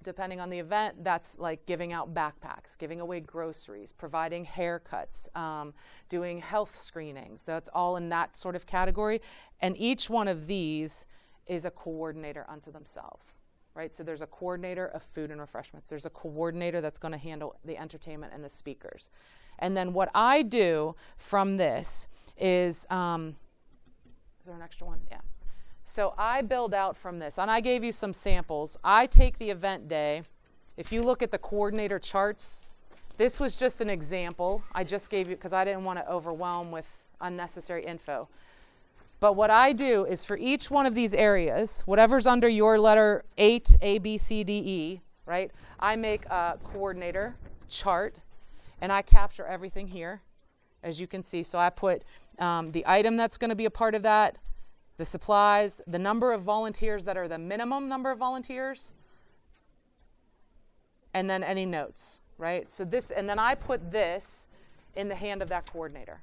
[0.04, 5.74] depending on the event, that's like giving out backpacks, giving away groceries, providing haircuts, um,
[6.10, 7.44] doing health screenings.
[7.44, 9.22] That's all in that sort of category.
[9.62, 11.08] And each one of these
[11.48, 13.36] is a coordinator unto themselves
[13.76, 13.94] right?
[13.94, 15.90] So there's a coordinator of food and refreshments.
[15.90, 19.10] There's a coordinator that's going to handle the entertainment and the speakers.
[19.60, 22.08] And then what I do from this
[22.38, 23.36] is, um,
[24.40, 25.00] is there an extra one?
[25.12, 25.20] Yeah.
[25.84, 28.78] So I build out from this, and I gave you some samples.
[28.84, 30.24] I take the event day.
[30.78, 32.66] If you look at the coordinator charts,
[33.18, 34.64] this was just an example.
[34.74, 36.88] I just gave you because I didn't want to overwhelm with
[37.22, 38.28] unnecessary info.
[39.20, 43.24] But what I do is for each one of these areas, whatever's under your letter
[43.38, 45.52] 8, A, B, C, D, E, right?
[45.80, 47.36] I make a coordinator
[47.70, 48.20] chart
[48.82, 50.22] and I capture everything here,
[50.84, 51.44] as you can see.
[51.44, 52.04] So I put
[52.40, 54.38] um, the item that's going to be a part of that,
[54.98, 58.92] the supplies, the number of volunteers that are the minimum number of volunteers,
[61.14, 62.70] and then any notes, right?
[62.70, 64.48] So this, and then I put this
[64.98, 66.22] in the hand of that coordinator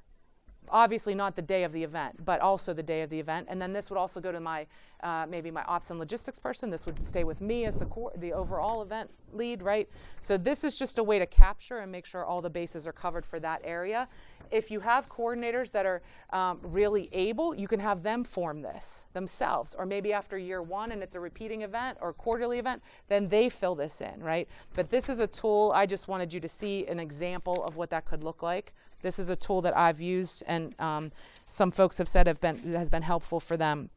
[0.72, 3.46] obviously not the day of the event, but also the day of the event.
[3.50, 4.66] And then this would also go to my
[5.02, 6.70] uh, maybe my ops and logistics person.
[6.70, 9.88] This would stay with me as the core, the overall event lead, right?
[10.20, 12.92] So this is just a way to capture and make sure all the bases are
[12.92, 14.08] covered for that area.
[14.50, 19.04] If you have coordinators that are um, really able, you can have them form this
[19.12, 23.28] themselves, or maybe after year one and it's a repeating event or quarterly event, then
[23.28, 24.48] they fill this in, right?
[24.74, 25.72] But this is a tool.
[25.74, 28.72] I just wanted you to see an example of what that could look like.
[29.02, 31.12] This is a tool that I've used, and um,
[31.48, 33.90] some folks have said have been has been helpful for them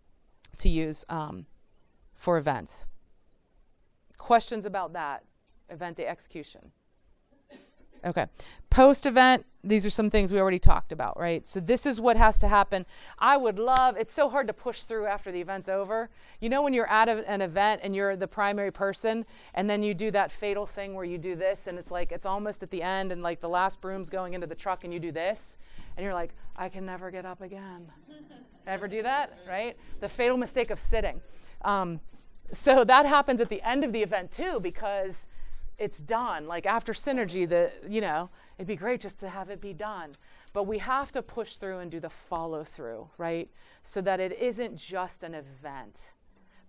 [0.57, 1.45] to use um,
[2.15, 2.85] for events.
[4.17, 5.23] Questions about that
[5.69, 6.71] event day execution?
[8.05, 8.27] Okay.
[8.69, 11.47] Post event, these are some things we already talked about, right?
[11.47, 12.85] So this is what has to happen.
[13.17, 16.09] I would love, it's so hard to push through after the event's over.
[16.39, 19.25] You know, when you're at a, an event and you're the primary person,
[19.55, 22.27] and then you do that fatal thing where you do this, and it's like, it's
[22.27, 24.99] almost at the end, and like the last broom's going into the truck, and you
[24.99, 25.57] do this,
[25.97, 27.91] and you're like, I can never get up again.
[28.67, 29.75] Ever do that, right?
[29.99, 31.21] The fatal mistake of sitting.
[31.63, 31.99] Um,
[32.51, 35.27] so that happens at the end of the event too, because
[35.77, 36.47] it's done.
[36.47, 40.15] Like after synergy, the you know, it'd be great just to have it be done.
[40.53, 43.49] But we have to push through and do the follow through, right?
[43.83, 46.13] So that it isn't just an event,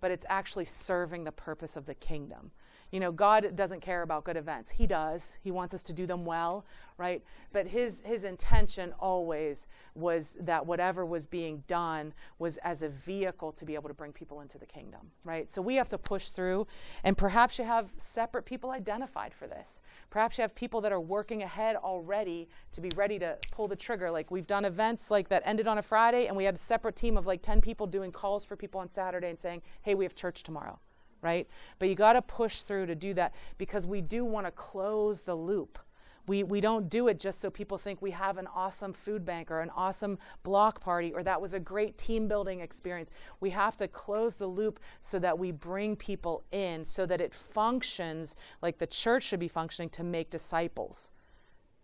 [0.01, 2.51] but it's actually serving the purpose of the kingdom.
[2.93, 4.71] You know, God doesn't care about good events.
[4.71, 5.37] He does.
[5.43, 6.65] He wants us to do them well,
[6.99, 7.23] right?
[7.53, 13.51] But his his intention always was that whatever was being done was as a vehicle
[13.53, 15.51] to be able to bring people into the kingdom, right?
[15.51, 16.67] So we have to push through
[17.03, 19.83] and perhaps you have separate people identified for this.
[20.11, 23.77] Perhaps you have people that are working ahead already to be ready to pull the
[23.77, 24.11] trigger.
[24.11, 26.95] Like we've done events like that ended on a Friday and we had a separate
[26.95, 30.05] team of like 10 people doing calls for people on Saturday and saying, "Hey, we
[30.05, 30.79] have church tomorrow."
[31.27, 31.49] Right?
[31.81, 35.23] But you got to push through to do that because we do want to close
[35.23, 35.79] the loop.
[36.29, 39.51] We, we don't do it just so people think we have an awesome food bank
[39.51, 43.11] or an awesome block party or that was a great team building experience.
[43.41, 47.35] We have to close the loop so that we bring people in so that it
[47.35, 51.11] functions like the church should be functioning to make disciples.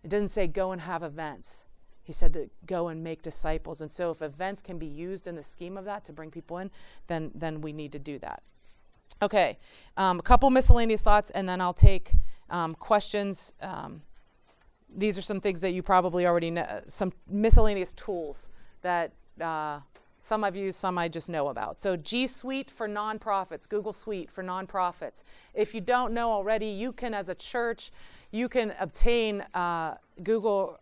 [0.03, 1.67] It didn't say go and have events.
[2.03, 3.81] He said to go and make disciples.
[3.81, 6.59] And so if events can be used in the scheme of that to bring people
[6.59, 6.71] in,
[7.07, 8.43] then then we need to do that.
[9.21, 9.59] Okay,
[9.97, 12.13] um, a couple miscellaneous thoughts, and then I'll take
[12.51, 13.53] um, questions.
[13.61, 14.03] Um,
[14.95, 18.49] these are some things that you probably already know, some miscellaneous tools
[18.83, 19.81] that uh,
[20.21, 21.79] some I've used, some I just know about.
[21.79, 25.25] So, G Suite for nonprofits, Google Suite for nonprofits.
[25.55, 27.91] If you don't know already, you can, as a church,
[28.31, 30.79] you can obtain uh, Google,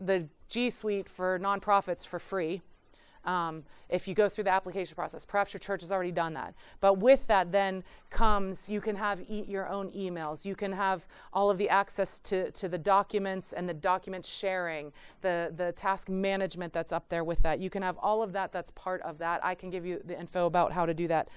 [0.00, 2.62] the G Suite for nonprofits for free
[3.24, 5.24] um, if you go through the application process.
[5.24, 6.54] Perhaps your church has already done that.
[6.80, 10.44] But with that, then comes you can have e- your own emails.
[10.44, 14.92] You can have all of the access to, to the documents and the document sharing,
[15.20, 17.60] the, the task management that's up there with that.
[17.60, 19.44] You can have all of that that's part of that.
[19.44, 21.28] I can give you the info about how to do that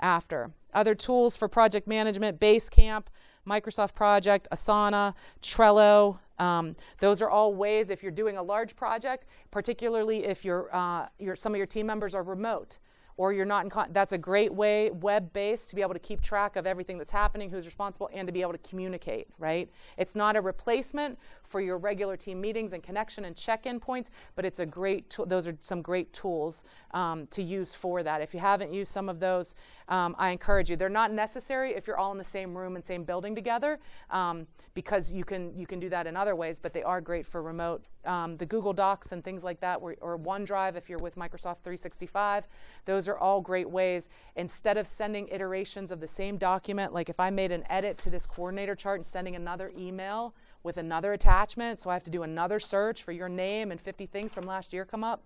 [0.00, 0.50] after.
[0.74, 3.04] Other tools for project management Basecamp,
[3.48, 9.26] Microsoft Project, Asana, Trello, um, those are all ways if you're doing a large project,
[9.50, 12.78] particularly if you uh, some of your team members are remote
[13.16, 16.20] or you're not in con- that's a great way web-based to be able to keep
[16.20, 19.70] track of everything that's happening who's responsible and to be able to communicate right?
[19.96, 24.44] It's not a replacement for your regular team meetings and connection and check-in points but
[24.44, 28.22] it's a great tool those are some great tools um, to use for that.
[28.22, 29.54] If you haven't used some of those
[29.88, 30.76] um, i encourage you.
[30.76, 33.78] They're not necessary if you're all in the same room and same building together
[34.10, 37.26] um, because you can you can do that in other ways but they are great
[37.26, 41.16] for remote um, the google docs and things like that or onedrive if you're with
[41.16, 42.48] microsoft 365
[42.84, 44.08] those are all great ways.
[44.36, 48.10] Instead of sending iterations of the same document, like if I made an edit to
[48.10, 50.34] this coordinator chart and sending another email
[50.66, 54.04] with another attachment, so I have to do another search for your name and 50
[54.06, 55.22] things from last year come up.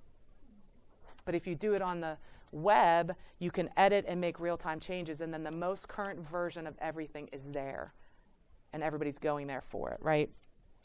[1.24, 2.16] But if you do it on the
[2.52, 6.66] web, you can edit and make real time changes, and then the most current version
[6.66, 7.92] of everything is there.
[8.72, 10.30] And everybody's going there for it, right?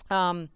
[0.10, 0.50] Um,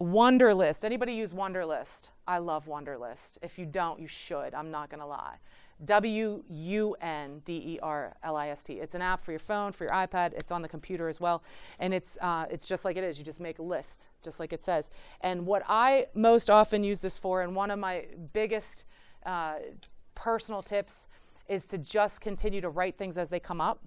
[0.00, 0.84] Wunderlist.
[0.84, 2.10] Anybody use Wunderlist?
[2.26, 3.38] I love Wunderlist.
[3.42, 4.54] If you don't, you should.
[4.54, 5.36] I'm not going to lie.
[5.84, 8.74] W U N D E R L I S T.
[8.74, 10.32] It's an app for your phone, for your iPad.
[10.34, 11.42] It's on the computer as well,
[11.78, 13.18] and it's uh, it's just like it is.
[13.18, 14.90] You just make a list, just like it says.
[15.20, 18.84] And what I most often use this for, and one of my biggest
[19.26, 19.54] uh,
[20.14, 21.08] personal tips,
[21.48, 23.80] is to just continue to write things as they come up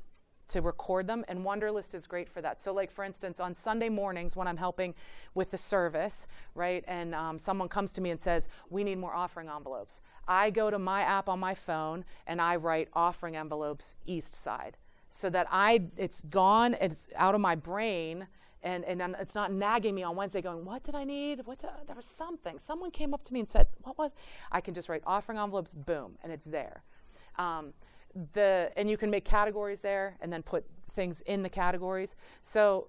[0.47, 3.89] to record them and wunderlist is great for that so like for instance on sunday
[3.89, 4.93] mornings when i'm helping
[5.35, 9.13] with the service right and um, someone comes to me and says we need more
[9.13, 13.95] offering envelopes i go to my app on my phone and i write offering envelopes
[14.05, 14.77] east side
[15.09, 18.27] so that i it's gone it's out of my brain
[18.63, 21.41] and, and it's not nagging me on Wednesday going, what did I need?
[21.45, 22.57] What did I, there was something.
[22.59, 24.11] Someone came up to me and said, what was?
[24.51, 26.83] I can just write offering envelopes, boom, and it's there.
[27.37, 27.73] Um,
[28.33, 32.15] the and you can make categories there and then put things in the categories.
[32.43, 32.87] So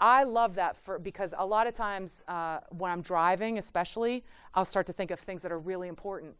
[0.00, 4.64] I love that for because a lot of times uh, when I'm driving, especially, I'll
[4.64, 6.34] start to think of things that are really important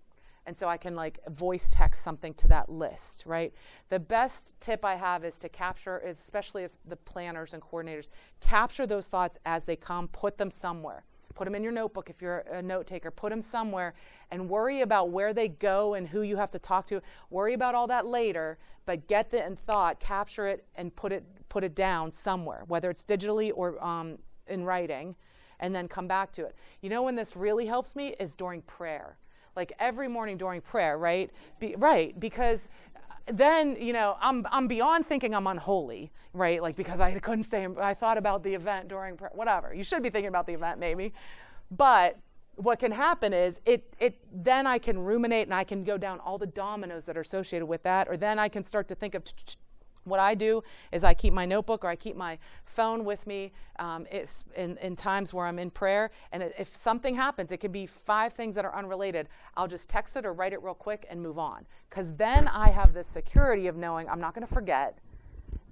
[0.46, 3.52] and so I can like voice text something to that list, right?
[3.88, 8.10] The best tip I have is to capture, especially as the planners and coordinators,
[8.40, 11.04] capture those thoughts as they come, put them somewhere.
[11.34, 13.10] Put them in your notebook if you're a note taker.
[13.10, 13.94] Put them somewhere
[14.30, 17.00] and worry about where they go and who you have to talk to.
[17.30, 21.24] Worry about all that later, but get the in thought, capture it, and put it
[21.48, 24.18] put it down somewhere, whether it's digitally or um,
[24.48, 25.14] in writing,
[25.60, 26.56] and then come back to it.
[26.80, 29.18] You know when this really helps me is during prayer
[29.56, 31.30] like every morning during prayer, right?
[31.60, 32.68] Be, right, because
[33.26, 36.60] then you know I'm I'm beyond thinking I'm unholy, right?
[36.62, 37.66] Like because I couldn't stay.
[37.80, 39.74] I thought about the event during prayer, whatever.
[39.74, 41.12] You should be thinking about the event maybe,
[41.70, 42.18] but
[42.56, 46.20] what can happen is it it then I can ruminate and I can go down
[46.20, 49.14] all the dominoes that are associated with that, or then I can start to think
[49.14, 49.24] of
[50.04, 53.52] what I do is I keep my notebook or I keep my phone with me
[53.78, 54.06] um,
[54.56, 56.10] in, in times where I'm in prayer.
[56.32, 59.28] And if something happens, it can be five things that are unrelated.
[59.56, 61.66] I'll just text it or write it real quick and move on.
[61.88, 64.98] Because then I have this security of knowing I'm not going to forget.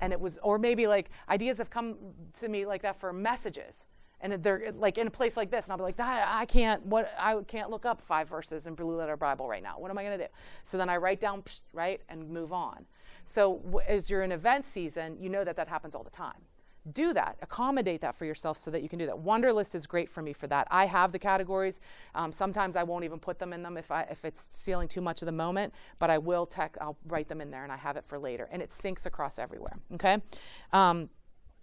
[0.01, 1.97] And it was, or maybe like ideas have come
[2.41, 3.87] to me like that for messages
[4.23, 7.13] and they're like in a place like this and i'll be like i can't what
[7.19, 10.03] i can't look up five verses in blue letter bible right now what am i
[10.03, 10.31] going to do
[10.65, 12.87] so then i write down right and move on
[13.25, 16.41] so as you're in event season, you know that that happens all the time.
[16.93, 17.37] Do that.
[17.43, 19.15] Accommodate that for yourself so that you can do that.
[19.15, 20.67] Wunderlist is great for me for that.
[20.69, 21.79] I have the categories.
[22.17, 25.01] Um, sometimes I won't even put them in them if I if it's stealing too
[25.01, 26.77] much of the moment, but I will tech.
[26.81, 29.39] I'll write them in there and I have it for later, and it syncs across
[29.39, 29.79] everywhere.
[29.95, 30.19] Okay.
[30.73, 31.09] Um,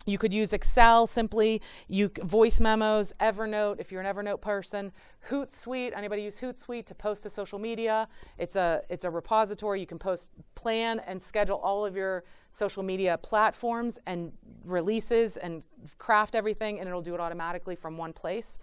[0.06, 1.62] you could use Excel simply.
[1.88, 4.91] You voice memos, Evernote if you're an Evernote person.
[5.30, 5.95] Hootsuite.
[5.95, 8.08] Anybody use Hootsuite to post to social media?
[8.38, 9.80] It's a it's a repository.
[9.80, 14.32] You can post, plan, and schedule all of your social media platforms and
[14.64, 15.64] releases and
[15.97, 18.58] craft everything, and it'll do it automatically from one place.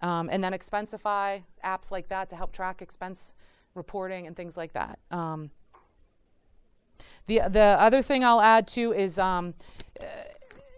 [0.00, 3.36] Um, and then Expensify apps like that to help track expense
[3.74, 4.98] reporting and things like that.
[5.10, 5.50] Um,
[7.26, 9.18] the the other thing I'll add to is.
[9.18, 9.52] Um,
[10.00, 10.04] uh,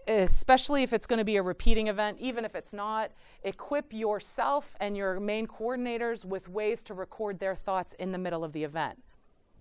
[0.07, 3.11] especially if it's going to be a repeating event, even if it's not,
[3.43, 8.43] equip yourself and your main coordinators with ways to record their thoughts in the middle
[8.43, 8.99] of the event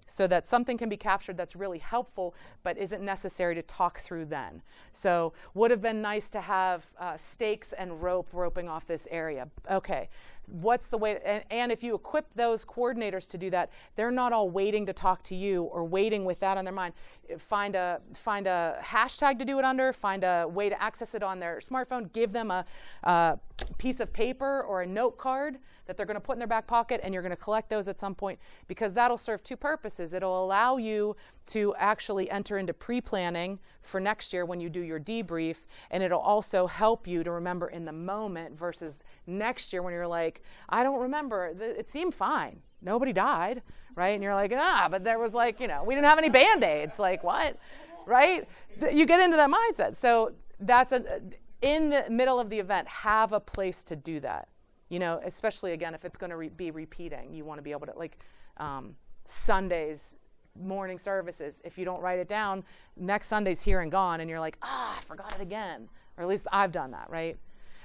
[0.06, 4.26] so that something can be captured that's really helpful but isn't necessary to talk through
[4.26, 4.62] then.
[4.92, 9.48] So, would have been nice to have uh, stakes and rope roping off this area.
[9.70, 10.08] Okay,
[10.46, 11.20] what's the way?
[11.24, 14.92] And, and, if you equip those coordinators to do that, they're not all waiting to
[14.92, 16.94] talk to you or waiting with that on their mind.
[17.38, 19.92] Find a find a hashtag to do it under.
[19.92, 22.12] Find a way to access it on their smartphone.
[22.12, 22.64] Give them a,
[23.04, 23.38] a
[23.78, 26.66] piece of paper or a note card that they're going to put in their back
[26.66, 30.12] pocket and you're going to collect those at some point because that'll serve two purposes.
[30.12, 31.16] It'll allow you
[31.46, 35.56] to actually enter into pre planning for next year when you do your debrief,
[35.90, 40.06] and it'll also help you to remember in the moment versus next year when you're
[40.06, 42.60] like, I don't remember, it seemed fine.
[42.80, 43.62] Nobody died,
[43.94, 44.14] right?
[44.14, 46.64] And you're like, ah, but there was like, you know, we didn't have any band
[46.64, 46.98] aids.
[46.98, 47.58] Like, what?
[48.06, 48.48] Right?
[48.92, 49.96] You get into that mindset.
[49.96, 51.20] So that's a,
[51.62, 54.48] in the middle of the event, have a place to do that
[54.94, 57.72] you know especially again if it's going to re- be repeating you want to be
[57.72, 58.16] able to like
[58.58, 60.18] um, sundays
[60.56, 62.62] morning services if you don't write it down
[62.96, 66.28] next sunday's here and gone and you're like ah i forgot it again or at
[66.28, 67.36] least i've done that right?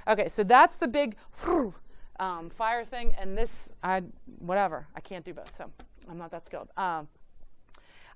[0.07, 1.16] Okay so that's the big
[2.20, 4.03] um, fire thing and this i
[4.38, 5.66] whatever i can't do both so
[6.12, 6.70] i'm not that skilled.
[6.78, 7.07] Um,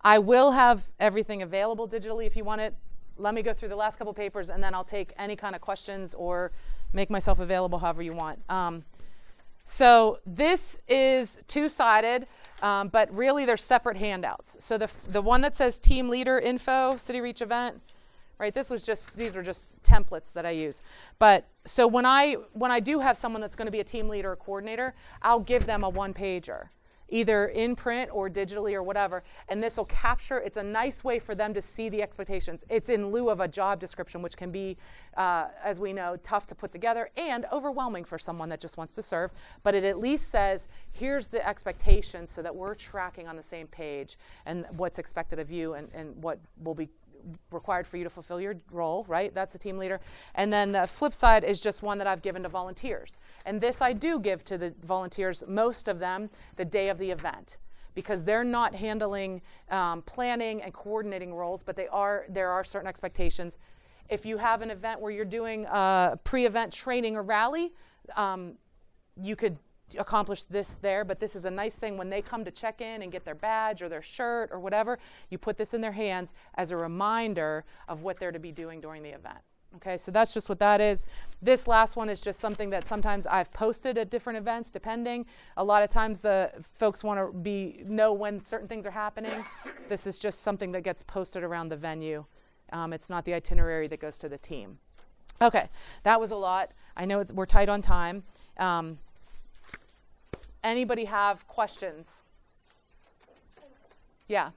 [0.01, 2.75] i will have everything available digitally if you want it.
[3.15, 5.61] Let me go through the last couple papers and then i'll take any kind of
[5.61, 6.51] questions or
[6.93, 8.39] make myself available however you want.
[8.49, 8.83] Um,
[9.65, 12.27] so this is two-sided,
[12.61, 14.57] um, but really they're separate handouts.
[14.59, 17.81] So the, the one that says team leader info, city reach event,
[18.39, 18.53] right?
[18.53, 20.81] This was just, these are just templates that I use.
[21.17, 24.31] But so when I, when I do have someone that's gonna be a team leader
[24.31, 26.67] or coordinator, I'll give them a one pager
[27.13, 29.23] either in print or digitally or whatever.
[29.47, 32.65] And this will capture, it's a nice way for them to see the expectations.
[32.69, 34.77] It's in lieu of a job description, which can be,
[35.15, 38.95] uh, as we know, tough to put together and overwhelming for someone that just wants
[38.95, 39.31] to serve.
[39.61, 43.67] But it at least says, here's the expectations so that we're tracking on the same
[43.67, 46.89] page and what's expected of you and, and what will be
[47.51, 49.33] required for you to fulfill your role, right?
[49.33, 49.99] That's a team leader.
[50.35, 53.19] And then the flip side is just one that I've given to volunteers.
[53.45, 57.09] And this I do give to the volunteers, most of them, the day of the
[57.09, 57.57] event.
[57.95, 62.87] Because they're not handling um, planning and coordinating roles, but they are there are certain
[62.87, 63.59] expectations.
[64.09, 67.71] If you have an event where you're doing a pre-event training or rally,
[68.15, 68.55] um,
[69.15, 69.57] you could
[69.97, 73.01] accomplish this there, but this is a nice thing when they come to check in
[73.01, 76.33] and get their badge or their shirt or whatever, you put this in their hands
[76.55, 79.39] as a reminder of what they're to be doing during the event.
[79.77, 81.07] Okay, so that's just what that is.
[81.41, 85.25] This last one is just something that sometimes I've posted at different events, depending.
[85.57, 89.43] A lot of times the folks want to be know when certain things are happening.
[89.89, 92.23] This is just something that gets posted around the venue.
[92.71, 94.77] Um, it's not the itinerary that goes to the team.
[95.41, 95.67] Okay,
[96.03, 96.71] that was a lot.
[96.95, 98.23] I know we're tight on time.
[98.57, 98.99] Um,
[100.63, 102.23] anybody have questions?
[104.27, 104.47] Yeah.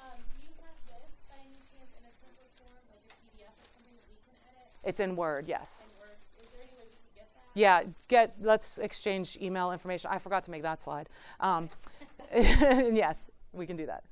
[0.00, 3.54] Um, do you have this by any chance in a template form, like a PDF
[3.54, 5.84] or something that we can edit It's in Word, yes.
[5.84, 6.18] and work?
[6.42, 7.46] Is there any way we get that?
[7.54, 10.10] Yeah, get let's exchange email information.
[10.12, 11.08] I forgot to make that slide.
[11.40, 11.70] Um,
[12.34, 13.16] yes,
[13.52, 14.02] we can do that.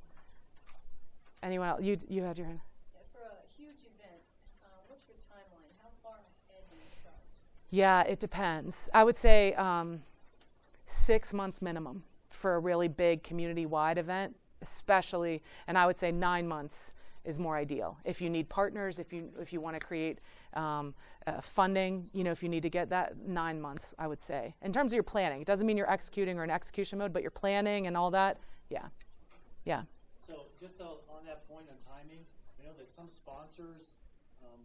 [1.43, 1.83] Anyone else?
[1.83, 2.61] You you had your hand.
[2.95, 4.23] Yeah, For a huge event,
[4.63, 5.75] uh, what's your timeline?
[5.83, 6.15] How far
[6.49, 7.17] ahead do you start?
[7.71, 8.89] Yeah, it depends.
[8.95, 10.01] I would say um,
[10.95, 16.47] six months minimum for a really big community-wide event, especially, and I would say nine
[16.47, 16.93] months
[17.25, 17.97] is more ideal.
[18.05, 20.19] If you need partners, if you if you want to create
[20.55, 20.95] um,
[21.27, 24.55] uh, funding, you know, if you need to get that, nine months, I would say.
[24.63, 27.23] In terms of your planning, it doesn't mean you're executing or in execution mode, but
[27.23, 28.39] your planning and all that,
[28.69, 28.87] yeah,
[29.65, 29.83] yeah,
[30.27, 32.21] So just uh, on that point on timing,
[32.61, 33.97] I know that some sponsors,
[34.45, 34.61] um,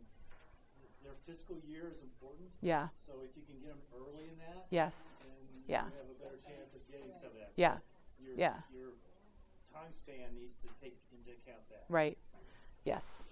[1.02, 2.50] their fiscal year is important.
[2.62, 5.39] yeah, So if you can get them early in that, yes, then
[5.70, 5.86] Yeah.
[5.86, 7.52] you have a better chance of getting some of that.
[7.56, 7.78] Yeah.
[7.78, 8.56] So your, Yeah.
[8.74, 8.90] Your
[9.72, 11.86] time span needs to take into account that.
[11.90, 12.18] right,
[12.86, 13.24] yes.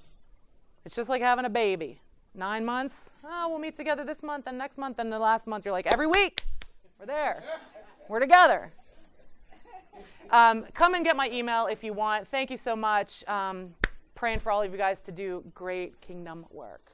[0.85, 1.99] It's just like having a baby.
[2.35, 5.65] Nine months, oh, we'll meet together this month and next month, and the last month
[5.65, 6.43] you're like, every week,
[6.99, 7.43] we're there,
[8.07, 8.71] we're together.
[10.29, 12.27] Um, come and get my email if you want.
[12.27, 13.27] Thank you so much.
[13.27, 13.73] Um,
[14.13, 16.91] praying for all of you guys to do great kingdom work.